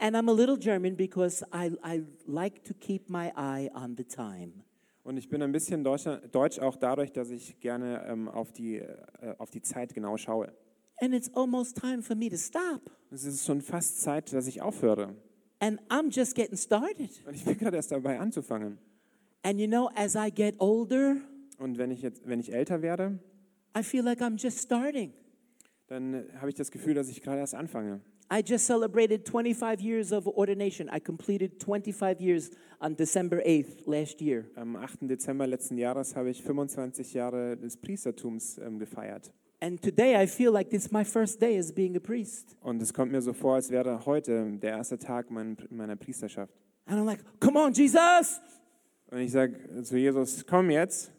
And 0.00 0.14
I'm 0.16 0.28
a 0.28 0.32
little 0.32 0.56
German 0.58 0.94
because 0.96 1.44
I, 1.52 1.70
I 1.82 2.02
like 2.26 2.64
to 2.64 2.74
keep 2.74 3.08
my 3.08 3.32
eye 3.36 3.70
on 3.74 3.96
the 3.96 4.04
time. 4.04 4.64
Und 5.04 5.16
ich 5.16 5.28
bin 5.28 5.40
ein 5.40 5.52
bisschen 5.52 5.84
Deutscher, 5.84 6.18
deutsch 6.32 6.58
auch 6.58 6.76
dadurch, 6.76 7.12
dass 7.12 7.30
ich 7.30 7.60
gerne 7.60 8.04
ähm, 8.08 8.28
auf, 8.28 8.52
die, 8.52 8.78
äh, 8.78 8.96
auf 9.38 9.50
die 9.50 9.62
Zeit 9.62 9.94
genau 9.94 10.16
schaue. 10.16 10.52
And 11.00 11.14
it's 11.14 11.30
almost 11.34 11.76
time 11.76 12.02
for 12.02 12.16
me 12.16 12.28
to 12.28 12.36
stop. 12.36 12.90
Es 13.10 13.24
ist 13.24 13.44
schon 13.46 13.60
fast 13.60 14.00
Zeit, 14.00 14.32
dass 14.32 14.46
ich 14.46 14.62
aufhöre. 14.62 15.14
And 15.60 15.80
I'm 15.88 16.10
just 16.10 16.34
getting 16.34 16.56
started. 16.56 17.10
Und 17.26 17.34
ich 17.34 17.44
bin 17.44 17.56
gerade 17.56 17.76
erst 17.76 17.92
dabei 17.92 18.18
anzufangen. 18.18 18.78
And 19.42 19.60
you 19.60 19.68
know, 19.68 19.88
as 19.94 20.16
I 20.16 20.30
get 20.30 20.56
older, 20.58 21.16
Und 21.58 21.78
wenn 21.78 21.90
ich 21.90 22.02
jetzt, 22.02 22.26
wenn 22.28 22.40
ich 22.40 22.52
älter 22.52 22.82
werde, 22.82 23.18
I 23.78 23.82
feel 23.82 24.02
like 24.02 24.20
I'm 24.20 24.36
just 24.42 24.58
starting. 24.58 25.12
dann 25.86 26.14
äh, 26.14 26.24
habe 26.38 26.48
ich 26.48 26.56
das 26.56 26.70
Gefühl, 26.72 26.94
dass 26.94 27.08
ich 27.08 27.22
gerade 27.22 27.38
erst 27.38 27.54
anfange. 27.54 28.00
I 28.28 28.42
just 28.42 28.66
celebrated 28.66 29.24
25 29.24 29.80
years 29.80 30.12
of 30.12 30.26
ordination. 30.26 30.88
I 30.90 30.98
completed 30.98 31.60
25 31.60 32.20
years 32.20 32.50
on 32.80 32.96
December 32.96 33.40
8th 33.46 33.86
last 33.86 34.20
year. 34.20 34.46
Am 34.56 34.76
8. 34.76 35.08
Dezember 35.08 35.46
letzten 35.46 35.78
Jahres 35.78 36.16
habe 36.16 36.30
ich 36.30 36.42
25 36.42 37.14
Jahre 37.14 37.56
des 37.56 37.76
Priestertums 37.76 38.58
ähm, 38.58 38.80
gefeiert. 38.80 39.30
And 39.60 39.80
today 39.80 40.20
I 40.20 40.26
feel 40.26 40.52
like 40.52 40.70
this 40.70 40.86
is 40.86 40.92
my 40.92 41.04
first 41.04 41.40
day 41.40 41.56
as 41.56 41.72
being 41.72 41.96
a 41.96 42.00
priest. 42.00 42.56
Und 42.60 42.82
es 42.82 42.92
kommt 42.92 43.12
mir 43.12 43.22
so 43.22 43.32
vor, 43.32 43.54
als 43.54 43.70
wäre 43.70 44.04
heute 44.04 44.58
der 44.60 44.70
erste 44.70 44.98
Tag 44.98 45.30
mein, 45.30 45.56
meiner 45.70 45.96
Priesterschaft. 45.96 46.52
And 46.86 46.98
I'm 46.98 47.04
like, 47.04 47.20
come 47.40 47.58
on, 47.58 47.72
Jesus! 47.72 48.40
Und 49.08 49.20
ich 49.20 49.30
sage 49.30 49.82
zu 49.82 49.96
Jesus, 49.96 50.44
komm 50.44 50.70
jetzt. 50.70 51.12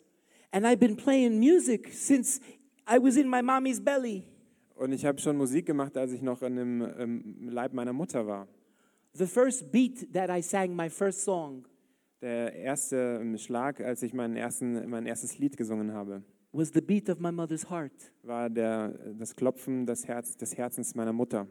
And 0.52 0.66
I've 0.66 0.80
been 0.80 0.98
playing 0.98 1.40
music 1.40 1.94
since 1.94 2.42
I 2.86 3.00
was 3.00 3.16
in 3.16 3.30
my 3.30 3.42
mommy's 3.42 3.80
belly. 3.80 4.26
Und 4.78 4.92
ich 4.92 5.06
habe 5.06 5.20
schon 5.20 5.38
Musik 5.38 5.66
gemacht, 5.66 5.98
als 5.98 6.12
ich 6.12 6.22
noch 6.22 6.44
in 6.44 6.56
dem 6.56 6.82
ähm, 7.00 7.50
Leib 7.50 7.74
meiner 7.74 7.94
Mutter 7.94 8.28
war. 8.28 8.48
The 9.14 9.26
first 9.26 9.72
beat 9.72 10.14
that 10.14 10.30
I 10.30 10.42
sang 10.42 10.76
my 10.76 10.88
first 10.90 11.24
song 11.24 11.66
Der 12.22 12.54
erste 12.54 13.20
ähm, 13.20 13.38
Schlag, 13.40 13.82
als 13.82 14.04
ich 14.04 14.14
meinen 14.14 14.36
ersten, 14.36 14.88
mein 14.88 15.08
erstes 15.08 15.40
Lied 15.40 15.58
gesungen 15.58 15.94
habe, 15.94 16.22
was 16.52 16.72
the 16.72 16.82
beat 16.82 17.10
of 17.10 17.20
my 17.20 17.32
mother's 17.32 17.68
heart. 17.68 17.92
war 18.22 18.52
der, 18.52 18.90
das 19.18 19.36
Klopfen 19.36 19.88
des, 19.88 20.08
Herz, 20.08 20.38
des 20.38 20.56
Herzens 20.56 20.94
meiner 20.94 21.14
Mutter. 21.14 21.48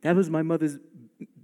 That 0.00 0.16
was 0.16 0.28
my 0.28 0.42
mother's 0.42 0.78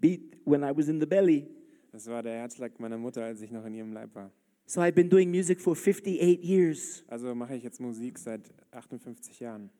beat 0.00 0.36
when 0.44 0.62
I 0.62 0.70
was 0.70 0.88
in 0.88 1.00
the 1.00 1.06
belly. 1.06 1.59
Das 1.92 2.06
war 2.06 2.22
der 2.22 2.34
Herzschlag 2.34 2.78
meiner 2.78 2.98
Mutter, 2.98 3.24
als 3.24 3.40
ich 3.42 3.50
noch 3.50 3.64
in 3.64 3.74
ihrem 3.74 3.92
Leib 3.92 4.14
war. 4.14 4.30
So 4.66 4.80
I've 4.80 4.92
been 4.92 5.10
doing 5.10 5.30
music 5.30 5.60
for 5.60 5.74
58 5.74 6.42
years. 6.44 7.04
Also 7.08 7.34
mache 7.34 7.56
ich 7.56 7.64
jetzt 7.64 7.80
Musik 7.80 8.18
seit 8.18 8.52
58 8.70 9.40
Jahren. 9.40 9.70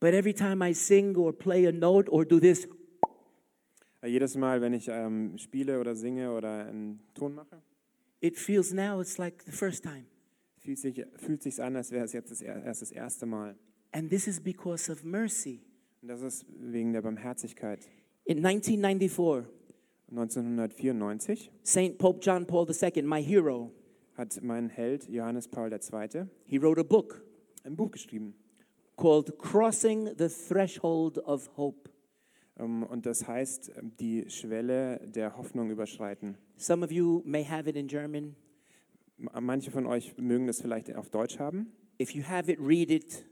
But 0.00 0.12
every 0.14 0.34
time 0.34 0.66
I 0.68 0.72
sing 0.74 1.14
or 1.16 1.32
play 1.32 1.66
a 1.68 1.72
note 1.72 2.10
or 2.10 2.24
do 2.24 2.40
this, 2.40 2.68
Jedes 4.02 4.34
Mal, 4.34 4.62
wenn 4.62 4.72
ich 4.72 4.88
ähm, 4.88 5.36
spiele 5.36 5.78
oder 5.78 5.94
singe 5.94 6.32
oder 6.32 6.64
einen 6.66 7.00
Ton 7.14 7.34
mache, 7.34 7.60
it 8.20 8.38
feels 8.38 8.72
now 8.72 8.98
it's 9.00 9.18
like 9.18 9.42
the 9.44 9.52
first 9.52 9.82
time. 9.84 10.04
fühlt 10.58 10.78
sich 10.78 11.04
fühlt 11.16 11.42
sich's 11.42 11.60
an, 11.60 11.76
als 11.76 11.90
wäre 11.90 12.06
es 12.06 12.12
jetzt 12.14 12.30
das, 12.30 12.40
er- 12.40 12.64
erst 12.64 12.80
das 12.82 12.90
erste 12.92 13.26
Mal. 13.26 13.56
And 13.92 14.08
this 14.08 14.26
is 14.26 14.40
because 14.40 14.90
of 14.90 15.04
mercy. 15.04 15.60
Und 16.00 16.08
das 16.08 16.22
ist 16.22 16.46
wegen 16.58 16.92
der 16.94 17.02
Barmherzigkeit. 17.02 17.86
In 18.24 18.38
1994, 18.44 19.46
1994 20.10 21.50
St. 21.64 21.98
Pope 21.98 22.20
John 22.20 22.46
Paul 22.46 22.66
II, 22.68 23.02
my 23.02 23.22
hero, 23.22 23.70
hat 24.16 24.38
mein 24.42 24.68
Held 24.68 25.08
Johannes 25.08 25.48
Paul 25.48 25.70
II. 25.72 26.24
he 26.46 26.58
wrote 26.58 26.78
a 26.80 26.84
book 26.84 27.22
ein 27.64 27.76
Buch 27.76 27.90
geschrieben. 27.90 28.34
called 28.96 29.38
Crossing 29.38 30.06
the 30.18 30.28
Threshold 30.28 31.18
of 31.18 31.48
Hope. 31.56 31.90
Ähm, 32.58 32.82
Und 32.82 33.06
das 33.06 33.26
heißt, 33.26 33.72
ähm, 33.76 33.92
die 33.98 34.28
Schwelle 34.28 35.00
der 35.06 35.36
Hoffnung 35.38 35.70
überschreiten. 35.70 36.36
Some 36.58 36.84
of 36.84 36.90
you 36.92 37.22
may 37.24 37.42
have 37.44 37.68
it 37.68 37.76
in 37.76 37.86
German. 37.86 38.36
M- 39.18 39.44
Manche 39.46 39.70
von 39.70 39.86
euch 39.86 40.16
mögen 40.18 40.46
das 40.46 40.60
vielleicht 40.60 40.94
auf 40.94 41.08
Deutsch 41.08 41.38
haben. 41.38 41.72
If 42.00 42.10
you 42.14 42.22
have 42.22 42.50
it, 42.52 42.58
read 42.60 42.90
it. 42.90 43.24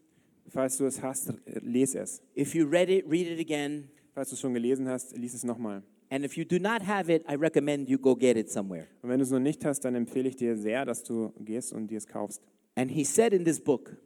Falls 0.48 0.79
du 0.79 0.87
es 0.87 1.02
hast, 1.02 1.31
äh, 1.31 1.59
les 1.61 1.94
es. 1.94 2.22
If 2.37 2.55
you 2.55 2.66
read 2.66 2.88
it, 2.88 3.05
read 3.07 3.26
it 3.26 3.38
again. 3.40 3.90
Falls 4.14 4.31
du 4.31 4.35
es 4.35 4.40
schon 4.40 4.55
gelesen 4.55 4.88
hast, 4.88 5.14
lies 5.16 5.35
es 5.35 5.44
nochmal. 5.44 5.83
And 6.11 6.25
if 6.25 6.37
you 6.37 6.44
do 6.44 6.59
not 6.59 6.83
have 6.87 7.12
it, 7.12 7.25
I 7.29 7.35
recommend 7.35 7.88
you 7.88 7.99
go 7.99 8.14
get 8.16 8.37
it 8.37 8.51
somewhere. 8.51 8.87
Und 9.03 9.11
wenn 9.11 9.18
du 9.18 9.25
es 9.25 9.31
noch 9.31 9.40
nicht 9.40 9.64
hast, 9.64 9.81
dann 9.85 9.94
empfehle 9.94 10.29
ich 10.29 10.37
dir 10.37 10.57
sehr, 10.57 10.85
dass 10.85 11.03
du 11.03 11.33
gehst 11.40 11.73
und 11.73 11.88
dir 11.88 11.99
es 11.99 12.07
kaufst. 12.07 12.42
And 12.75 12.90
he 12.90 13.05
said 13.05 13.33
in 13.33 13.44
this 13.44 13.61
book, 13.61 13.97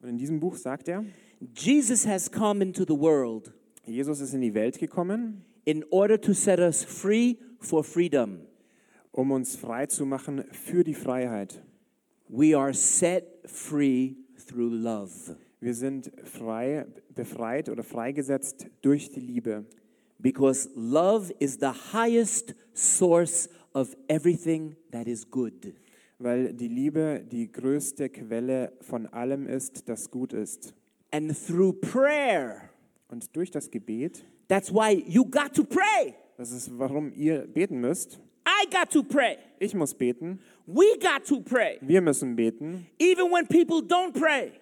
Und 0.00 0.08
in 0.08 0.18
diesem 0.18 0.40
Buch 0.40 0.56
sagt 0.56 0.88
er, 0.88 1.04
Jesus 1.54 2.06
has 2.06 2.30
come 2.30 2.62
into 2.62 2.84
the 2.84 2.98
world 2.98 3.52
Jesus 3.86 4.20
ist 4.20 4.34
in 4.34 4.40
die 4.40 4.54
Welt 4.54 4.78
gekommen, 4.78 5.44
in 5.64 5.84
order 5.90 6.20
to 6.20 6.32
set 6.32 6.60
us 6.60 6.84
free 6.84 7.36
for 7.58 7.82
freedom. 7.82 8.40
um 9.12 9.32
uns 9.32 9.56
frei 9.56 9.86
zu 9.86 10.06
machen 10.06 10.44
für 10.52 10.84
die 10.84 10.94
Freiheit. 10.94 11.62
We 12.28 12.56
are 12.56 12.72
set 12.72 13.24
free 13.44 14.14
through 14.46 14.72
love 14.72 15.36
Wir 15.58 15.74
sind 15.74 16.10
frei, 16.24 16.86
befreit 17.14 17.68
oder 17.68 17.82
freigesetzt 17.82 18.66
durch 18.82 19.10
die 19.10 19.20
Liebe. 19.20 19.66
Because 20.22 20.68
love 20.74 21.32
is 21.38 21.58
the 21.58 21.72
highest 21.92 22.54
source 22.74 23.48
of 23.74 23.94
everything 24.08 24.76
that 24.90 25.06
is 25.06 25.24
good. 25.28 25.74
Weil 26.18 26.52
die 26.52 26.68
Liebe 26.68 27.24
die 27.30 27.50
größte 27.50 28.08
Quelle 28.10 28.72
von 28.82 29.06
allem 29.06 29.46
ist, 29.46 29.88
das 29.88 30.10
gut 30.10 30.32
ist. 30.32 30.74
And 31.12 31.32
through 31.46 31.80
prayer, 31.80 32.70
Und 33.08 33.34
durch 33.34 33.50
das 33.50 33.70
Gebet, 33.70 34.24
that's 34.48 34.72
why 34.72 35.02
you 35.08 35.24
got 35.24 35.54
to 35.54 35.64
pray. 35.64 36.14
das 36.36 36.52
ist 36.52 36.70
warum 36.78 37.12
ihr 37.14 37.46
beten 37.46 37.80
müsst. 37.80 38.20
I 38.46 38.66
got 38.70 38.90
to 38.92 39.02
pray. 39.02 39.36
Ich 39.58 39.74
muss 39.74 39.94
beten, 39.94 40.40
We 40.66 40.98
got 41.00 41.24
to 41.26 41.40
pray. 41.40 41.78
wir 41.80 42.00
müssen 42.00 42.36
beten, 42.36 42.86
Even 42.98 43.30
when 43.32 43.46
people 43.46 43.78
don't 43.80 44.12
pray, 44.12 44.52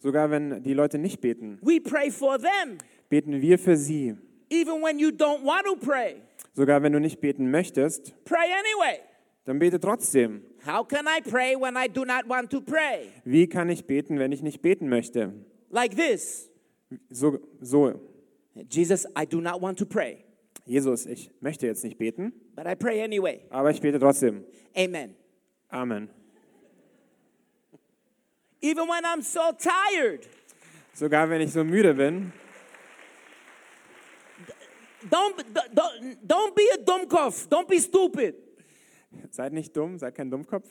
sogar 0.00 0.30
wenn 0.30 0.62
die 0.62 0.74
Leute 0.74 0.98
nicht 0.98 1.20
beten, 1.20 1.58
we 1.62 1.80
pray 1.80 2.10
for 2.10 2.38
them. 2.38 2.78
beten 3.08 3.40
wir 3.40 3.58
für 3.58 3.76
sie. 3.76 4.14
Even 4.54 4.80
when 4.82 4.98
you 4.98 5.10
don't 5.10 5.42
want 5.42 5.64
to 5.66 5.74
pray, 5.76 6.16
Sogar 6.54 6.80
wenn 6.82 6.92
du 6.92 7.00
nicht 7.00 7.20
beten 7.20 7.50
möchtest, 7.50 8.12
pray 8.24 8.52
anyway. 8.52 9.00
dann 9.44 9.58
bete 9.58 9.80
trotzdem. 9.80 10.42
How 10.64 10.84
can 10.86 11.06
I 11.06 11.20
pray 11.20 11.56
when 11.56 11.76
I 11.76 11.88
do 11.88 12.04
not 12.04 12.26
want 12.28 12.50
to 12.50 12.60
pray? 12.60 13.08
Wie 13.24 13.46
kann 13.48 13.68
ich 13.68 13.84
beten, 13.86 14.18
wenn 14.18 14.32
ich 14.32 14.42
nicht 14.42 14.62
beten 14.62 14.88
möchte? 14.88 15.32
Like 15.70 15.96
this 15.96 16.48
So, 17.10 17.38
so, 17.60 18.00
Jesus, 18.70 19.04
I 19.16 19.26
do 19.26 19.40
not 19.40 19.60
want 19.60 19.78
to 19.78 19.84
pray, 19.86 20.24
Jesus, 20.64 21.06
ich 21.06 21.30
möchte 21.40 21.66
jetzt 21.66 21.82
nicht 21.82 21.98
beten, 21.98 22.32
but 22.54 22.66
I 22.66 22.74
pray 22.76 23.02
anyway. 23.02 23.40
aber 23.50 23.70
ich 23.70 23.80
bete 23.80 23.98
trotzdem. 23.98 24.44
Amen. 24.76 25.16
Amen. 25.70 26.08
Even 28.62 28.88
when 28.88 29.04
I'm 29.04 29.22
so 29.22 29.52
tired, 29.58 30.26
Sogar 30.94 31.28
wenn 31.28 31.40
ich 31.40 31.52
so 31.52 31.64
müde 31.64 31.92
bin, 31.94 32.32
don't, 35.10 35.36
don't, 35.74 36.26
don't 36.26 36.56
be 36.56 36.68
a 36.74 36.78
dummkopf. 36.78 37.48
Don't 37.48 37.68
be 37.68 37.78
stupid. 37.78 38.34
seid 39.30 39.52
nicht 39.52 39.76
dumm, 39.76 39.98
seid 39.98 40.14
kein 40.14 40.30
Dummkopf. 40.30 40.66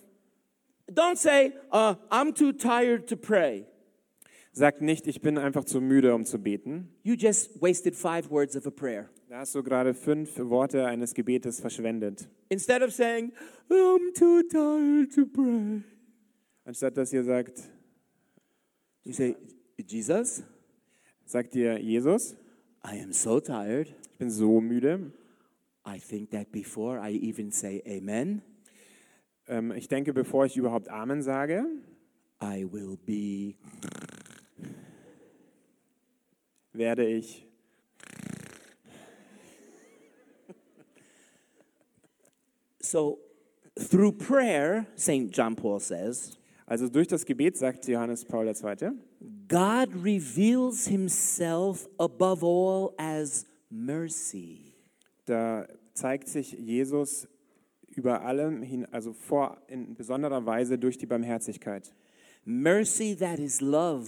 Don't 0.92 1.18
say, 1.18 1.54
uh, 1.72 1.96
I'm 2.12 2.34
too 2.34 2.52
tired 2.52 3.08
to 3.08 3.16
pray. 3.16 3.66
Sagt 4.52 4.82
nicht, 4.82 5.08
ich 5.08 5.22
bin 5.22 5.38
einfach 5.38 5.66
zu 5.66 5.82
müde, 5.82 6.14
um 6.14 6.26
zu 6.26 6.38
beten. 6.38 6.90
You 7.04 7.16
just 7.16 7.62
wasted 7.62 7.96
five 7.96 8.30
words 8.30 8.56
of 8.56 8.68
a 8.68 8.72
prayer. 8.72 9.10
Da 9.30 9.40
hast 9.40 9.56
du 9.56 9.64
gerade 9.64 9.96
fünf 9.96 10.38
Worte 10.38 10.86
eines 10.86 11.14
Gebetes 11.14 11.60
verschwendet. 11.60 12.28
Instead 12.50 12.84
of 12.84 12.94
saying, 12.94 13.32
I'm 13.70 14.14
too 14.14 14.44
tired 14.44 15.12
to 15.16 15.26
pray, 15.26 15.82
Anstatt 16.66 16.96
dass 16.96 17.12
ihr 17.12 17.24
sagt, 17.24 17.64
you 19.04 19.14
say, 19.14 19.36
Jesus, 19.78 20.44
sagt 21.26 21.56
ihr 21.56 21.80
Jesus, 21.80 22.36
I 22.86 22.98
am 22.98 23.14
so 23.14 23.40
tired. 23.40 23.88
ich 24.12 24.18
bin 24.18 24.30
so 24.30 24.60
müde. 24.62 25.12
I 25.86 26.00
think 26.00 26.32
that 26.32 26.52
before 26.52 27.00
I 27.00 27.12
even 27.12 27.52
say 27.52 27.82
amen, 27.86 28.42
Ähm, 29.48 29.72
ich 29.74 29.88
denke, 29.90 30.14
bevor 30.14 30.46
ich 30.46 30.56
überhaupt 30.56 30.88
Amen 30.90 31.22
sage, 31.22 31.66
I 32.42 32.66
will 32.72 32.98
be. 33.06 33.56
werde 36.72 37.06
ich 37.06 37.46
So, 42.80 43.20
through 43.76 44.14
prayer, 44.14 44.86
St. 44.96 45.32
John 45.32 45.56
Paul 45.56 45.80
says, 45.80 46.38
Also 46.66 46.88
durch 46.90 47.08
das 47.08 47.26
Gebet, 47.26 47.58
sagt 47.58 47.88
Johannes 47.88 48.24
Paul 48.26 48.48
II., 48.48 48.92
God 49.48 49.90
reveals 50.04 50.88
himself 50.88 51.88
above 52.00 52.44
all 52.44 52.94
as 52.98 53.46
mercy. 53.70 54.76
da 55.26 55.68
zeigt 55.94 56.28
sich 56.28 56.52
Jesus 56.54 57.28
über 57.88 58.24
allem 58.24 58.62
hin, 58.64 58.86
also 58.92 59.14
vor 59.14 59.58
in 59.68 59.96
besonderer 59.96 60.46
Weise 60.46 60.78
durch 60.78 60.98
die 60.98 61.06
Barmherzigkeit. 61.06 61.94
mercy 62.46 63.16
that 63.16 63.40
is 63.40 63.62
love, 63.62 64.08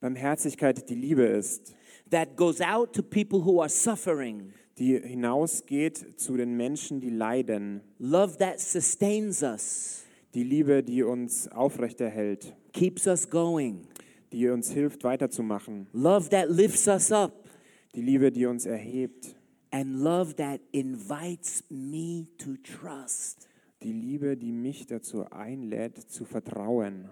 Barmherzigkeit, 0.00 0.88
die 0.88 0.94
Liebe 0.94 1.24
ist, 1.24 1.74
that 2.10 2.36
goes 2.36 2.60
out 2.60 2.92
to 2.94 3.02
people 3.02 3.44
who 3.44 3.60
are 3.60 3.68
suffering, 3.68 4.52
die 4.78 4.98
hinausgeht 4.98 6.18
zu 6.18 6.36
den 6.36 6.56
Menschen, 6.56 7.00
die 7.00 7.10
leiden, 7.10 7.82
love 7.98 8.38
that 8.38 8.60
sustains 8.60 9.42
us, 9.42 10.04
die 10.34 10.44
Liebe, 10.44 10.82
die 10.82 11.02
uns 11.02 11.48
aufrechterhält, 11.48 12.54
keeps 12.72 13.06
us 13.06 13.28
going, 13.28 13.86
die 14.32 14.48
uns 14.48 14.70
hilft 14.72 15.04
weiterzumachen, 15.04 15.86
love 15.92 16.28
that 16.30 16.48
lifts 16.48 16.88
us 16.88 17.12
up, 17.12 17.48
die 17.94 18.02
Liebe, 18.02 18.32
die 18.32 18.46
uns 18.46 18.66
erhebt, 18.66 19.36
and 19.70 19.96
love 20.02 20.34
that 20.36 20.60
invites 20.72 21.64
me 21.68 22.26
to 22.38 22.56
trust. 22.56 23.48
die 23.82 23.92
Liebe, 23.92 24.36
die 24.36 24.52
mich 24.52 24.86
dazu 24.86 25.24
einlädt, 25.30 25.98
zu 25.98 26.24
vertrauen. 26.24 27.08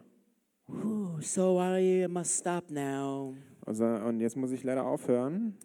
Whew, 0.66 1.20
so 1.20 1.60
I 1.60 2.06
must 2.08 2.38
stop 2.38 2.70
now. 2.70 3.34
Also, 3.66 3.84
und 3.84 4.20
jetzt 4.20 4.36
muss 4.36 4.52
ich 4.52 4.62
leider 4.62 4.86
aufhören. 4.86 5.56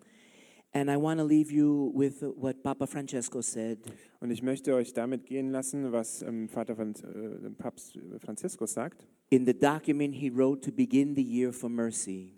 And 0.73 0.89
I 0.89 0.97
want 0.97 1.19
to 1.19 1.25
leave 1.25 1.53
you 1.53 1.93
with 1.95 2.21
what 2.35 2.61
Papa 2.61 2.85
Francesco 2.85 3.41
said. 3.41 3.79
Und 4.19 4.31
ich 4.31 4.41
möchte 4.41 4.73
euch 4.73 4.93
damit 4.93 5.25
gehen 5.25 5.49
lassen, 5.51 5.91
was 5.91 6.21
ähm, 6.21 6.49
Vater 6.49 6.75
Franz, 6.75 7.01
äh, 7.01 7.49
Papst 7.51 7.97
Franziskus 8.19 8.73
sagt. 8.73 9.07
In 9.29 9.45
the 9.45 9.53
document 9.53 10.15
he 10.15 10.29
wrote 10.29 10.61
to 10.65 10.71
begin 10.71 11.15
the 11.15 11.23
year 11.23 11.51
for 11.51 11.69
mercy, 11.69 12.33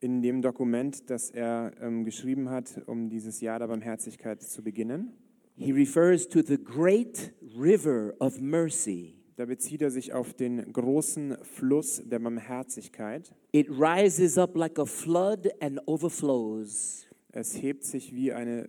In 0.00 0.22
dem 0.22 0.40
Dokument, 0.40 1.10
das 1.10 1.30
er 1.30 1.72
ähm, 1.80 2.04
geschrieben 2.04 2.48
hat, 2.48 2.80
um 2.86 3.10
dieses 3.10 3.40
Jahr 3.42 3.58
der 3.58 3.66
Barmherzigkeit 3.68 4.42
zu 4.42 4.62
beginnen. 4.62 5.12
he 5.56 5.72
refers 5.72 6.26
to 6.26 6.40
the 6.42 6.56
great 6.56 7.32
river 7.58 8.14
of 8.18 8.40
mercy. 8.40 9.16
Da 9.36 9.44
bezieht 9.46 9.82
er 9.82 9.90
sich 9.90 10.12
auf 10.14 10.32
den 10.34 10.72
großen 10.72 11.36
Fluss 11.42 12.02
der 12.04 12.18
Barmherzigkeit. 12.18 13.30
It 13.52 13.68
rises 13.70 14.38
up 14.38 14.56
like 14.56 14.78
a 14.78 14.86
flood 14.86 15.48
and 15.60 15.80
overflows, 15.86 17.06
Es 17.32 17.60
hebt 17.62 17.84
sich 17.84 18.14
wie, 18.14 18.32
eine, 18.32 18.68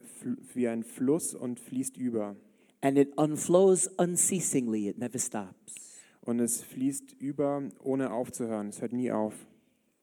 wie 0.54 0.68
ein 0.68 0.84
Fluss 0.84 1.34
und 1.34 1.60
fließt 1.62 1.96
über. 1.98 2.36
and 2.82 2.98
it 2.98 3.14
unflows 3.18 3.88
unceasingly. 3.98 4.88
It 4.90 4.98
never 4.98 5.18
stops. 5.20 5.91
Und 6.22 6.40
es 6.40 6.62
fließt 6.62 7.14
über, 7.20 7.64
ohne 7.84 8.12
aufzuhören. 8.12 8.70
Es 8.70 8.82
hört 8.82 8.94
nie 8.94 9.12
auf. 9.12 9.34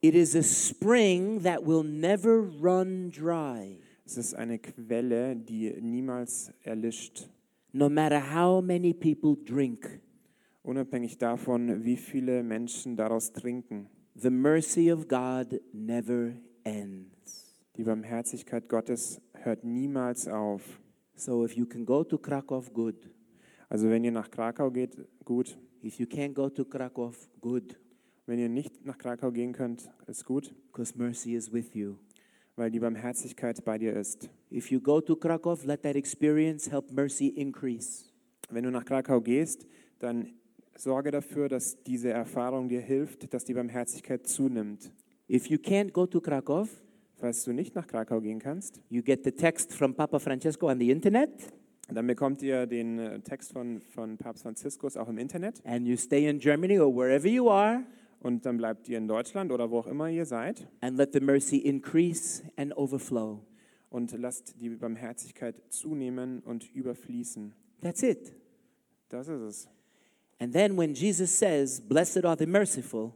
It 0.00 0.14
is 0.14 0.34
a 0.36 0.42
spring 0.42 1.42
that 1.42 1.66
will 1.66 1.82
never 1.84 2.48
run 2.62 3.10
dry, 3.10 3.80
Es 4.04 4.16
ist 4.16 4.34
eine 4.34 4.58
Quelle, 4.58 5.34
die 5.36 5.72
niemals 5.80 6.52
erlischt. 6.62 7.28
no 7.72 7.88
matter 7.88 8.20
how 8.34 8.62
many 8.62 8.94
people 8.94 9.36
drink. 9.44 10.00
Unabhängig 10.62 11.18
davon, 11.18 11.84
wie 11.84 11.96
viele 11.96 12.42
Menschen 12.42 12.96
daraus 12.96 13.32
trinken. 13.32 13.88
The 14.14 14.30
mercy 14.30 14.92
of 14.92 15.08
God 15.08 15.60
never 15.72 16.32
ends. 16.64 17.60
Die 17.76 17.84
Barmherzigkeit 17.84 18.68
Gottes 18.68 19.20
hört 19.34 19.64
niemals 19.64 20.26
auf. 20.28 20.62
So 21.14 21.44
if 21.44 21.52
you 21.56 21.66
can 21.66 21.84
go 21.84 22.04
to 22.04 22.18
Krakow, 22.18 22.72
good. 22.72 22.96
Also 23.68 23.88
wenn 23.90 24.04
ihr 24.04 24.12
nach 24.12 24.30
Krakau 24.30 24.70
geht, 24.70 24.96
gut. 25.24 25.58
If 25.82 25.98
you 26.00 26.06
can't 26.06 26.34
go 26.34 26.48
to 26.48 26.64
Krakow, 26.64 27.14
good, 27.40 27.78
Wenn 28.26 28.38
ihr 28.38 28.50
nicht 28.50 28.84
nach 28.84 28.98
Krakau 28.98 29.30
gehen 29.32 29.52
könnt, 29.52 29.88
ist 30.06 30.26
gut, 30.26 30.54
because 30.66 30.92
mercy 30.98 31.34
is 31.34 31.50
with 31.50 31.74
you. 31.74 31.96
weil 32.56 32.70
die 32.70 32.80
Barmherzigkeit 32.80 33.64
bei 33.64 33.78
dir 33.78 33.94
ist. 33.94 34.28
If 34.50 34.70
you 34.70 34.80
go 34.80 35.00
to 35.00 35.16
Krakow, 35.16 35.64
let 35.64 35.82
that 35.82 35.96
experience 35.96 36.70
help 36.70 36.90
mercy 36.92 37.28
increase. 37.28 38.12
Wenn 38.50 38.64
du 38.64 38.70
nach 38.70 38.84
Krakau 38.84 39.20
gehst, 39.20 39.66
dann 40.00 40.34
sorge 40.76 41.10
dafür, 41.10 41.48
dass 41.48 41.82
diese 41.84 42.10
Erfahrung 42.10 42.68
dir 42.68 42.80
hilft, 42.80 43.32
dass 43.32 43.44
die 43.44 43.54
Barmherzigkeit 43.54 44.26
zunimmt. 44.26 44.92
If 45.30 45.46
you 45.46 45.56
can't 45.58 45.92
go 45.92 46.04
to 46.06 46.20
Krakow, 46.20 46.68
Falls 47.20 47.42
du 47.44 47.52
nicht 47.52 47.74
nach 47.74 47.86
Krakau 47.88 48.20
gehen 48.20 48.38
kannst, 48.38 48.80
you 48.88 49.02
get 49.02 49.24
the 49.24 49.32
text 49.32 49.72
from 49.72 49.92
Papa 49.92 50.20
Francesco 50.20 50.70
on 50.70 50.78
the 50.78 50.88
internet, 50.90 51.30
dann 51.94 52.06
bekommt 52.06 52.42
ihr 52.42 52.66
den 52.66 52.98
äh, 52.98 53.20
Text 53.20 53.52
von, 53.52 53.80
von 53.80 54.16
Papst 54.16 54.42
Franziskus 54.42 54.96
auch 54.96 55.08
im 55.08 55.18
Internet 55.18 55.64
and 55.64 55.86
you 55.86 55.96
stay 55.96 56.28
in 56.28 56.38
Germany 56.38 56.78
or 56.78 56.94
wherever 56.94 57.26
you 57.26 57.48
are, 57.50 57.84
und 58.20 58.44
dann 58.44 58.56
bleibt 58.56 58.88
ihr 58.88 58.98
in 58.98 59.06
Deutschland 59.06 59.52
oder 59.52 59.70
wo 59.70 59.78
auch 59.78 59.86
immer 59.86 60.08
ihr 60.08 60.26
seid 60.26 60.68
and 60.80 60.96
let 60.96 61.12
the 61.12 61.20
mercy 61.20 61.56
increase 61.56 62.42
and 62.56 62.76
overflow. 62.76 63.40
und 63.90 64.12
lasst 64.12 64.60
die 64.60 64.68
Barmherzigkeit 64.70 65.62
zunehmen 65.70 66.40
und 66.40 66.74
überfließen. 66.74 67.54
That's 67.80 68.02
it. 68.02 68.34
Das 69.08 69.28
ist 69.28 69.40
es. 69.40 69.68
And 70.38 70.52
then 70.52 70.76
when 70.76 70.94
Jesus 70.94 71.36
says, 71.36 71.80
Blessed 71.80 72.24
are 72.24 72.36
the 72.38 72.46
merciful, 72.46 73.12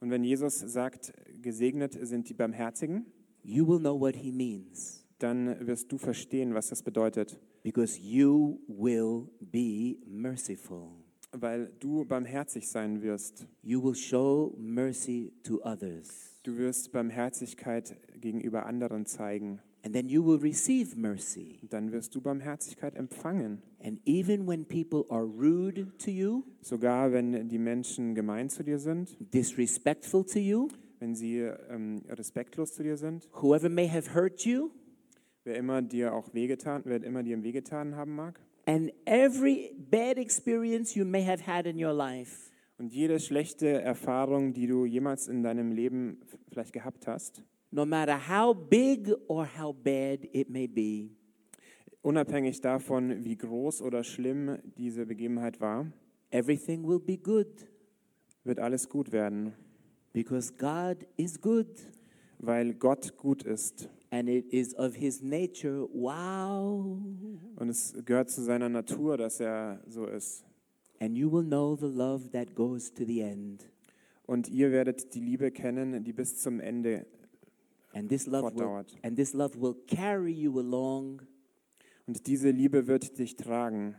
Und 0.00 0.10
wenn 0.10 0.24
Jesus 0.24 0.58
sagt, 0.58 1.12
gesegnet 1.42 1.96
sind 2.00 2.28
die 2.28 2.34
Barmherzigen, 2.34 3.06
you 3.42 3.66
will 3.66 3.78
know 3.78 3.98
what 3.98 4.16
he 4.16 4.32
means 4.32 5.00
dann 5.22 5.66
wirst 5.66 5.92
du 5.92 5.98
verstehen, 5.98 6.54
was 6.54 6.68
das 6.68 6.82
bedeutet. 6.82 7.38
Because 7.62 7.98
you 7.98 8.60
will 8.68 9.28
be 9.40 9.98
merciful. 10.06 10.92
Weil 11.32 11.70
du 11.78 12.04
barmherzig 12.04 12.68
sein 12.68 13.02
wirst. 13.02 13.46
You 13.62 13.82
will 13.82 13.94
show 13.94 14.54
mercy 14.58 15.32
to 15.44 15.60
others. 15.62 16.36
Du 16.42 16.56
wirst 16.56 16.90
Barmherzigkeit 16.92 17.96
gegenüber 18.20 18.66
anderen 18.66 19.06
zeigen. 19.06 19.60
And 19.82 19.94
then 19.94 20.08
you 20.08 20.22
will 20.22 20.38
receive 20.38 20.96
mercy. 20.96 21.58
Und 21.62 21.72
dann 21.72 21.92
wirst 21.92 22.14
du 22.14 22.20
Barmherzigkeit 22.20 22.96
empfangen. 22.96 23.62
And 23.82 24.00
even 24.06 24.46
when 24.46 24.64
people 24.66 25.06
are 25.08 25.24
rude 25.24 25.86
to 25.98 26.10
you, 26.10 26.44
Sogar 26.60 27.12
wenn 27.12 27.48
die 27.48 27.58
Menschen 27.58 28.14
gemein 28.14 28.50
zu 28.50 28.62
dir 28.62 28.78
sind, 28.78 29.16
disrespectful 29.32 30.24
to 30.24 30.38
you, 30.38 30.68
wenn 30.98 31.14
sie 31.14 31.38
ähm, 31.38 32.02
respektlos 32.10 32.74
zu 32.74 32.82
dir 32.82 32.98
sind, 32.98 33.26
whoever 33.40 33.70
may 33.70 33.88
have 33.88 34.14
hurt 34.14 34.44
you, 34.44 34.70
wer 35.44 35.56
immer 35.56 35.82
dir 35.82 36.14
auch 36.14 36.32
wehgetan, 36.34 36.82
wer 36.84 37.02
immer 37.02 37.22
dir 37.22 37.42
wehgetan 37.42 37.96
haben 37.96 38.14
mag, 38.14 38.40
and 38.66 38.92
every 39.04 39.74
bad 39.90 40.18
experience 40.18 40.94
you 40.94 41.04
may 41.04 41.24
have 41.24 41.46
had 41.46 41.66
in 41.66 41.82
your 41.82 41.92
life, 41.92 42.50
und 42.78 42.92
jede 42.92 43.20
schlechte 43.20 43.68
Erfahrung, 43.82 44.52
die 44.52 44.66
du 44.66 44.86
jemals 44.86 45.28
in 45.28 45.42
deinem 45.42 45.72
Leben 45.72 46.20
vielleicht 46.48 46.72
gehabt 46.72 47.06
hast, 47.06 47.42
no 47.70 47.84
matter 47.84 48.18
how 48.28 48.54
big 48.54 49.08
or 49.28 49.46
how 49.58 49.74
bad 49.74 50.24
it 50.32 50.50
may 50.50 50.66
be, 50.66 51.10
unabhängig 52.02 52.60
davon, 52.60 53.24
wie 53.24 53.36
groß 53.36 53.82
oder 53.82 54.04
schlimm 54.04 54.58
diese 54.76 55.06
Begebenheit 55.06 55.60
war, 55.60 55.92
everything 56.30 56.86
will 56.86 57.00
be 57.00 57.18
good. 57.18 57.66
Wird 58.42 58.58
alles 58.58 58.88
gut 58.88 59.12
werden, 59.12 59.52
because 60.14 60.50
God 60.50 61.06
is 61.18 61.38
good 61.38 61.68
weil 62.42 62.74
Gott 62.74 63.16
gut 63.16 63.42
ist. 63.42 63.88
and 64.12 64.28
it 64.28 64.52
is 64.52 64.74
of 64.76 64.94
his 64.96 65.22
nature. 65.22 65.86
Wow. 65.92 66.98
Und 67.56 67.68
es 67.68 67.94
gehört 68.04 68.28
zu 68.30 68.42
seiner 68.42 68.68
Natur, 68.68 69.16
dass 69.16 69.38
er 69.40 69.80
so 69.86 70.04
ist. 70.06 70.44
And 70.98 71.16
you 71.16 71.30
will 71.30 71.44
know 71.44 71.76
the 71.76 71.86
love 71.86 72.30
that 72.32 72.54
goes 72.54 72.92
to 72.92 73.04
the 73.04 73.20
end. 73.20 73.70
Und 74.26 74.48
ihr 74.48 74.70
werdet 74.72 75.14
die 75.14 75.20
Liebe 75.20 75.50
kennen, 75.50 76.02
die 76.04 76.12
bis 76.12 76.38
zum 76.38 76.60
Ende 76.60 77.06
And 77.92 78.08
this 78.08 78.26
love 78.26 78.44
will, 78.44 78.50
fortdauert. 78.52 78.94
and 79.02 79.16
this 79.16 79.32
love 79.32 79.60
will 79.60 79.74
carry 79.86 80.32
you 80.32 80.58
along 80.58 81.22
Und 82.06 82.26
diese 82.26 82.50
Liebe 82.50 82.86
wird 82.86 83.18
dich 83.18 83.36
tragen. 83.36 83.96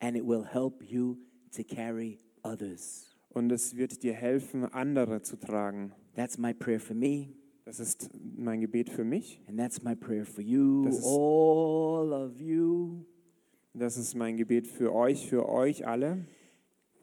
and 0.00 0.16
it 0.16 0.24
will 0.26 0.44
help 0.44 0.82
you 0.82 1.16
to 1.56 1.62
carry 1.64 2.18
others. 2.42 3.16
Und 3.30 3.50
es 3.52 3.76
wird 3.76 4.02
dir 4.02 4.12
helfen, 4.14 4.64
andere 4.72 5.22
zu 5.22 5.36
tragen. 5.36 5.92
That's 6.14 6.38
my 6.38 6.52
prayer 6.54 6.78
for 6.80 6.94
me, 6.94 7.30
Das 7.64 7.80
ist 7.80 8.10
mein 8.36 8.60
Gebet 8.60 8.90
für 8.90 9.04
mich. 9.04 9.40
and 9.48 9.58
that's 9.58 9.82
my 9.82 9.94
prayer 9.94 10.24
for 10.26 10.42
you, 10.42 10.84
Das 10.84 10.98
ist- 10.98 11.04
all 11.06 12.12
of 12.12 12.40
you. 12.40 13.04
Das 13.72 13.96
ist 13.96 14.14
mein 14.14 14.36
Gebet 14.36 14.66
für 14.68 14.94
euch, 14.94 15.26
für 15.28 15.48
euch 15.48 15.86
alle. 15.86 16.26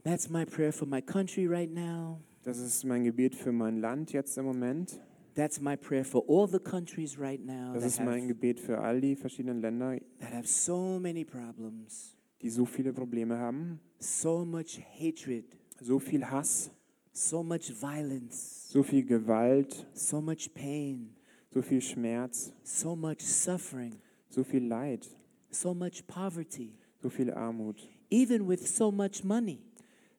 That's 0.04 0.30
my 0.30 0.46
prayer 0.46 0.72
for 0.72 0.88
my 0.88 1.02
country 1.02 1.48
right 1.48 1.72
now. 1.74 2.22
Das 2.44 2.58
ist 2.60 2.84
mein 2.86 3.04
Gebet 3.04 3.36
für 3.36 3.52
mein 3.52 3.80
Land 3.80 4.14
jetzt 4.14 4.38
im 4.38 4.46
Moment. 4.46 5.00
That's 5.36 5.62
my 5.62 5.78
prayer 5.78 6.04
for 6.06 6.24
all 6.28 6.48
the 6.48 6.60
countries 6.60 7.18
right 7.20 7.44
now 7.44 7.74
Das 7.74 7.86
ist 7.86 8.02
mein 8.04 8.28
Gebet 8.28 8.60
für 8.60 8.80
all 8.80 9.00
die 9.02 9.16
verschiedenen 9.16 9.62
Länder, 9.62 9.98
that 10.20 10.34
have 10.34 10.48
so 10.48 11.00
many 11.00 11.24
problems, 11.24 12.18
die 12.42 12.50
so 12.50 12.66
viele 12.66 12.92
Probleme 12.94 13.38
haben, 13.38 13.80
so 14.00 14.44
much 14.44 14.82
hatred, 15.00 15.46
so 15.80 16.00
viel 16.00 16.26
Hass, 16.30 16.72
so 17.14 17.44
much 17.44 17.72
violence, 17.72 18.68
so 18.70 18.84
viel 18.84 19.04
Gewalt, 19.04 19.86
so 19.94 20.22
much 20.22 20.54
pain, 20.54 21.14
so 21.54 21.62
viel 21.62 21.82
Schmerz, 21.82 22.52
so 22.64 22.96
much 22.96 23.22
suffering, 23.22 24.00
so 24.30 24.44
viel 24.44 24.68
Leid, 24.68 25.08
so 25.50 25.74
much 25.74 26.06
poverty, 26.08 26.76
so 27.02 27.10
viel 27.10 27.32
Armut, 27.32 27.78
even 28.10 28.48
with 28.48 28.68
so 28.68 28.92
much 28.92 29.24
money. 29.24 29.60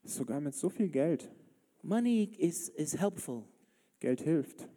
sogar 0.05 0.41
mit 0.41 0.55
so 0.55 0.69
viel 0.69 0.89
Geld. 0.89 1.29
Money 1.83 2.31
is, 2.39 2.69
is 2.77 2.95
helpful, 2.95 3.45
Geld 4.01 4.21
hilft, 4.21 4.69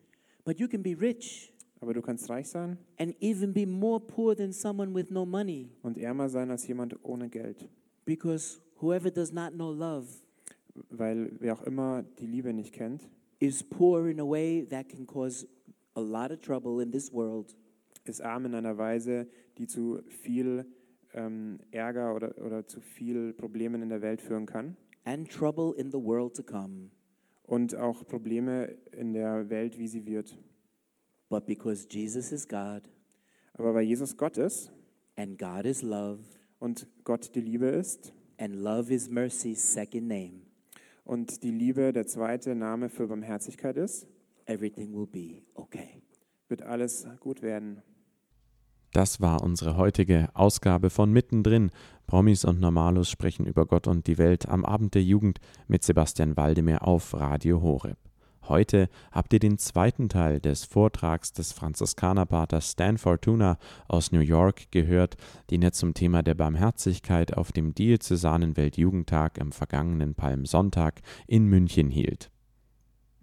but 0.44 0.60
you 0.60 0.68
can 0.68 0.82
be 0.82 0.96
rich 0.96 1.52
aber 1.82 1.94
du 1.94 2.02
kannst 2.02 2.30
reich 2.30 2.48
sein 2.48 2.78
and 2.98 3.14
even 3.20 3.54
be 3.54 3.66
more 3.66 4.00
poor 4.00 4.36
than 4.36 4.52
someone 4.52 4.94
with 4.94 5.12
no 5.12 5.26
money 5.26 5.70
und 5.84 5.98
ärmer 5.98 6.30
sein 6.30 6.50
als 6.50 6.68
jemand 6.68 6.98
ohne 7.04 7.30
Geld, 7.30 7.68
because 8.06 8.60
whoever 8.82 9.12
does 9.12 9.32
not 9.32 9.54
know 9.54 9.72
love 9.72 10.08
weil 10.90 11.32
wer 11.40 11.54
auch 11.54 11.64
immer 11.64 12.04
die 12.20 12.28
Liebe 12.28 12.54
nicht 12.54 12.74
kennt, 12.74 13.10
is 13.40 13.64
poor 13.64 14.08
in 14.08 14.20
a 14.20 14.28
way 14.28 14.66
that 14.66 14.90
can 14.90 15.06
cause 15.06 15.48
a 15.96 16.02
lot 16.02 16.32
of 16.32 16.42
trouble 16.42 16.82
in 16.82 16.92
this 16.92 17.12
world. 17.12 17.56
ist 18.06 18.22
arm 18.22 18.46
in 18.46 18.54
einer 18.54 18.78
Weise, 18.78 19.28
die 19.58 19.68
zu 19.68 20.02
viel 20.08 20.66
ähm, 21.14 21.60
Ärger 21.72 22.16
oder, 22.16 22.38
oder 22.46 22.68
zu 22.68 22.80
viel 22.82 23.34
Problemen 23.34 23.82
in 23.82 23.90
der 23.90 24.02
Welt 24.02 24.22
führen 24.22 24.46
kann 24.46 24.78
and 25.06 25.30
trouble 25.30 25.74
in 25.78 25.92
the 25.92 25.98
world 25.98 26.36
to 26.36 26.44
come. 26.44 26.92
und 27.44 27.76
auch 27.76 28.06
Probleme 28.08 28.76
in 28.92 29.14
der 29.14 29.50
Welt, 29.50 29.78
wie 29.78 29.88
sie 29.88 30.06
wird. 30.06 30.38
But 31.30 31.46
because 31.46 31.88
Jesus 31.90 32.32
is 32.32 32.48
God 32.48 32.84
Aber 33.58 33.74
weil 33.74 33.84
Jesus 33.86 34.18
Gott 34.18 34.38
ist 34.38 34.72
and 35.16 35.40
God 35.40 35.66
is 35.66 35.82
love 35.82 36.20
und 36.60 36.88
Gott 37.04 37.34
die 37.36 37.42
Liebe 37.42 37.68
ist 37.68 38.14
and 38.38 38.56
love 38.56 38.94
is 38.94 39.10
mercy's 39.10 39.62
second 39.62 40.08
name, 40.08 40.42
und 41.06 41.44
die 41.44 41.52
Liebe 41.52 41.94
der 41.94 42.08
zweite 42.08 42.56
Name 42.56 42.90
für 42.90 43.08
Barmherzigkeit 43.08 43.78
ist, 43.78 44.08
everything 44.46 44.94
will 44.94 45.08
be 45.08 45.44
okay. 45.54 46.02
wird 46.50 46.62
alles 46.62 47.08
gut 47.20 47.42
werden. 47.42 47.82
Das 48.92 49.20
war 49.20 49.42
unsere 49.44 49.78
heutige 49.78 50.30
Ausgabe 50.34 50.90
von 50.90 51.12
Mittendrin. 51.12 51.72
Promis 52.08 52.46
und 52.46 52.60
Normalos 52.60 53.10
sprechen 53.10 53.46
über 53.46 53.66
Gott 53.66 53.88
und 53.88 54.08
die 54.08 54.18
Welt 54.18 54.48
am 54.48 54.64
Abend 54.64 54.96
der 54.96 55.04
Jugend 55.04 55.40
mit 55.68 55.84
Sebastian 55.84 56.38
Waldemar 56.38 56.88
auf 56.88 57.14
Radio 57.14 57.62
Horeb. 57.62 57.98
Heute 58.48 58.90
habt 59.12 59.34
ihr 59.34 59.40
den 59.40 59.58
zweiten 59.58 60.08
Teil 60.08 60.40
des 60.40 60.66
Vortrags 60.66 61.34
des 61.34 61.52
Franziskanerpaters 61.52 62.72
Stan 62.72 62.98
Fortuna 63.00 63.58
aus 63.88 64.12
New 64.12 64.20
York 64.20 64.72
gehört, 64.72 65.18
den 65.50 65.64
er 65.64 65.72
zum 65.72 65.96
Thema 65.96 66.22
der 66.22 66.36
Barmherzigkeit 66.36 67.36
auf 67.36 67.52
dem 67.52 67.74
Diözesanen 67.74 68.56
Weltjugendtag 68.56 69.42
am 69.42 69.52
vergangenen 69.52 70.14
Palmsonntag 70.14 71.02
in 71.26 71.46
München 71.46 71.90
hielt. 71.90 72.30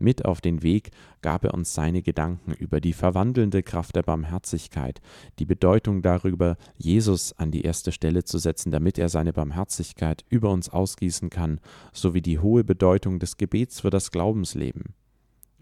Mit 0.03 0.25
auf 0.25 0.41
den 0.41 0.65
Weg 0.65 0.91
gab 1.21 1.45
er 1.45 1.55
uns 1.55 1.73
seine 1.73 2.03
Gedanken 2.03 2.55
über 2.55 2.81
die 2.81 2.93
verwandelnde 2.93 3.63
Kraft 3.63 3.95
der 3.95 4.03
Barmherzigkeit, 4.03 5.01
die 5.39 5.45
Bedeutung 5.45 6.03
darüber, 6.03 6.57
Jesus 6.77 7.33
an 7.39 7.53
die 7.53 7.63
erste 7.63 7.93
Stelle 7.93 8.25
zu 8.25 8.39
setzen, 8.39 8.73
damit 8.73 8.99
er 8.99 9.09
seine 9.09 9.33
Barmherzigkeit 9.33 10.25
über 10.29 10.51
uns 10.51 10.69
ausgießen 10.69 11.31
kann, 11.31 11.61
sowie 11.93 12.23
die 12.23 12.41
hohe 12.41 12.65
Bedeutung 12.65 13.21
des 13.21 13.37
Gebets 13.37 13.83
für 13.83 13.91
das 13.91 14.11
Glaubensleben. 14.11 14.97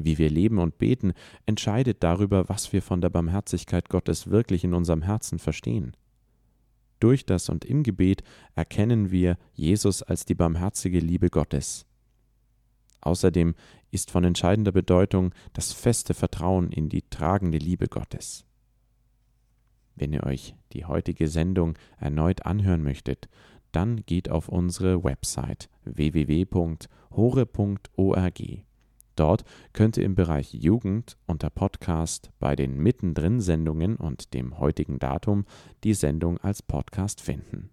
Wie 0.03 0.17
wir 0.17 0.31
leben 0.31 0.59
und 0.59 0.79
beten, 0.79 1.13
entscheidet 1.45 2.03
darüber, 2.03 2.49
was 2.49 2.73
wir 2.73 2.81
von 2.81 3.01
der 3.03 3.11
Barmherzigkeit 3.11 3.91
Gottes 3.91 4.31
wirklich 4.31 4.65
in 4.65 4.73
unserem 4.73 5.03
Herzen 5.03 5.39
verstehen. 5.39 5.95
Durch 7.01 7.27
das 7.27 7.49
und 7.49 7.65
im 7.65 7.83
Gebet 7.83 8.23
erkennen 8.55 9.11
wir 9.11 9.37
Jesus 9.53 10.03
als 10.03 10.25
die 10.25 10.35
barmherzige 10.35 11.01
Liebe 11.01 11.29
Gottes. 11.31 11.87
Außerdem 13.03 13.55
ist 13.91 14.11
von 14.11 14.25
entscheidender 14.25 14.73
Bedeutung 14.73 15.35
das 15.53 15.73
feste 15.73 16.15
Vertrauen 16.15 16.71
in 16.71 16.89
die 16.89 17.03
tragende 17.03 17.59
Liebe 17.59 17.89
Gottes. 17.89 18.45
Wenn 19.97 20.13
ihr 20.13 20.25
euch 20.25 20.55
die 20.73 20.87
heutige 20.87 21.29
Sendung 21.29 21.77
erneut 21.99 22.47
anhören 22.47 22.83
möchtet, 22.83 23.29
dann 23.73 24.05
geht 24.07 24.31
auf 24.31 24.49
unsere 24.49 25.05
Website 25.05 25.69
www.hore.org. 25.85 26.81
Dort 29.16 29.44
könnt 29.73 29.96
ihr 29.96 30.05
im 30.05 30.14
Bereich 30.14 30.53
Jugend 30.55 31.16
unter 31.27 31.51
Podcast 31.51 32.31
bei 32.38 32.57
den 32.57 32.79
Mittendrin-Sendungen 32.79 33.96
und 33.96 34.35
dem 34.35 34.59
heutigen 34.59 34.99
Datum 34.99 35.44
die 35.85 35.94
Sendung 35.94 36.38
als 36.38 36.62
Podcast 36.62 37.20
finden. 37.20 37.70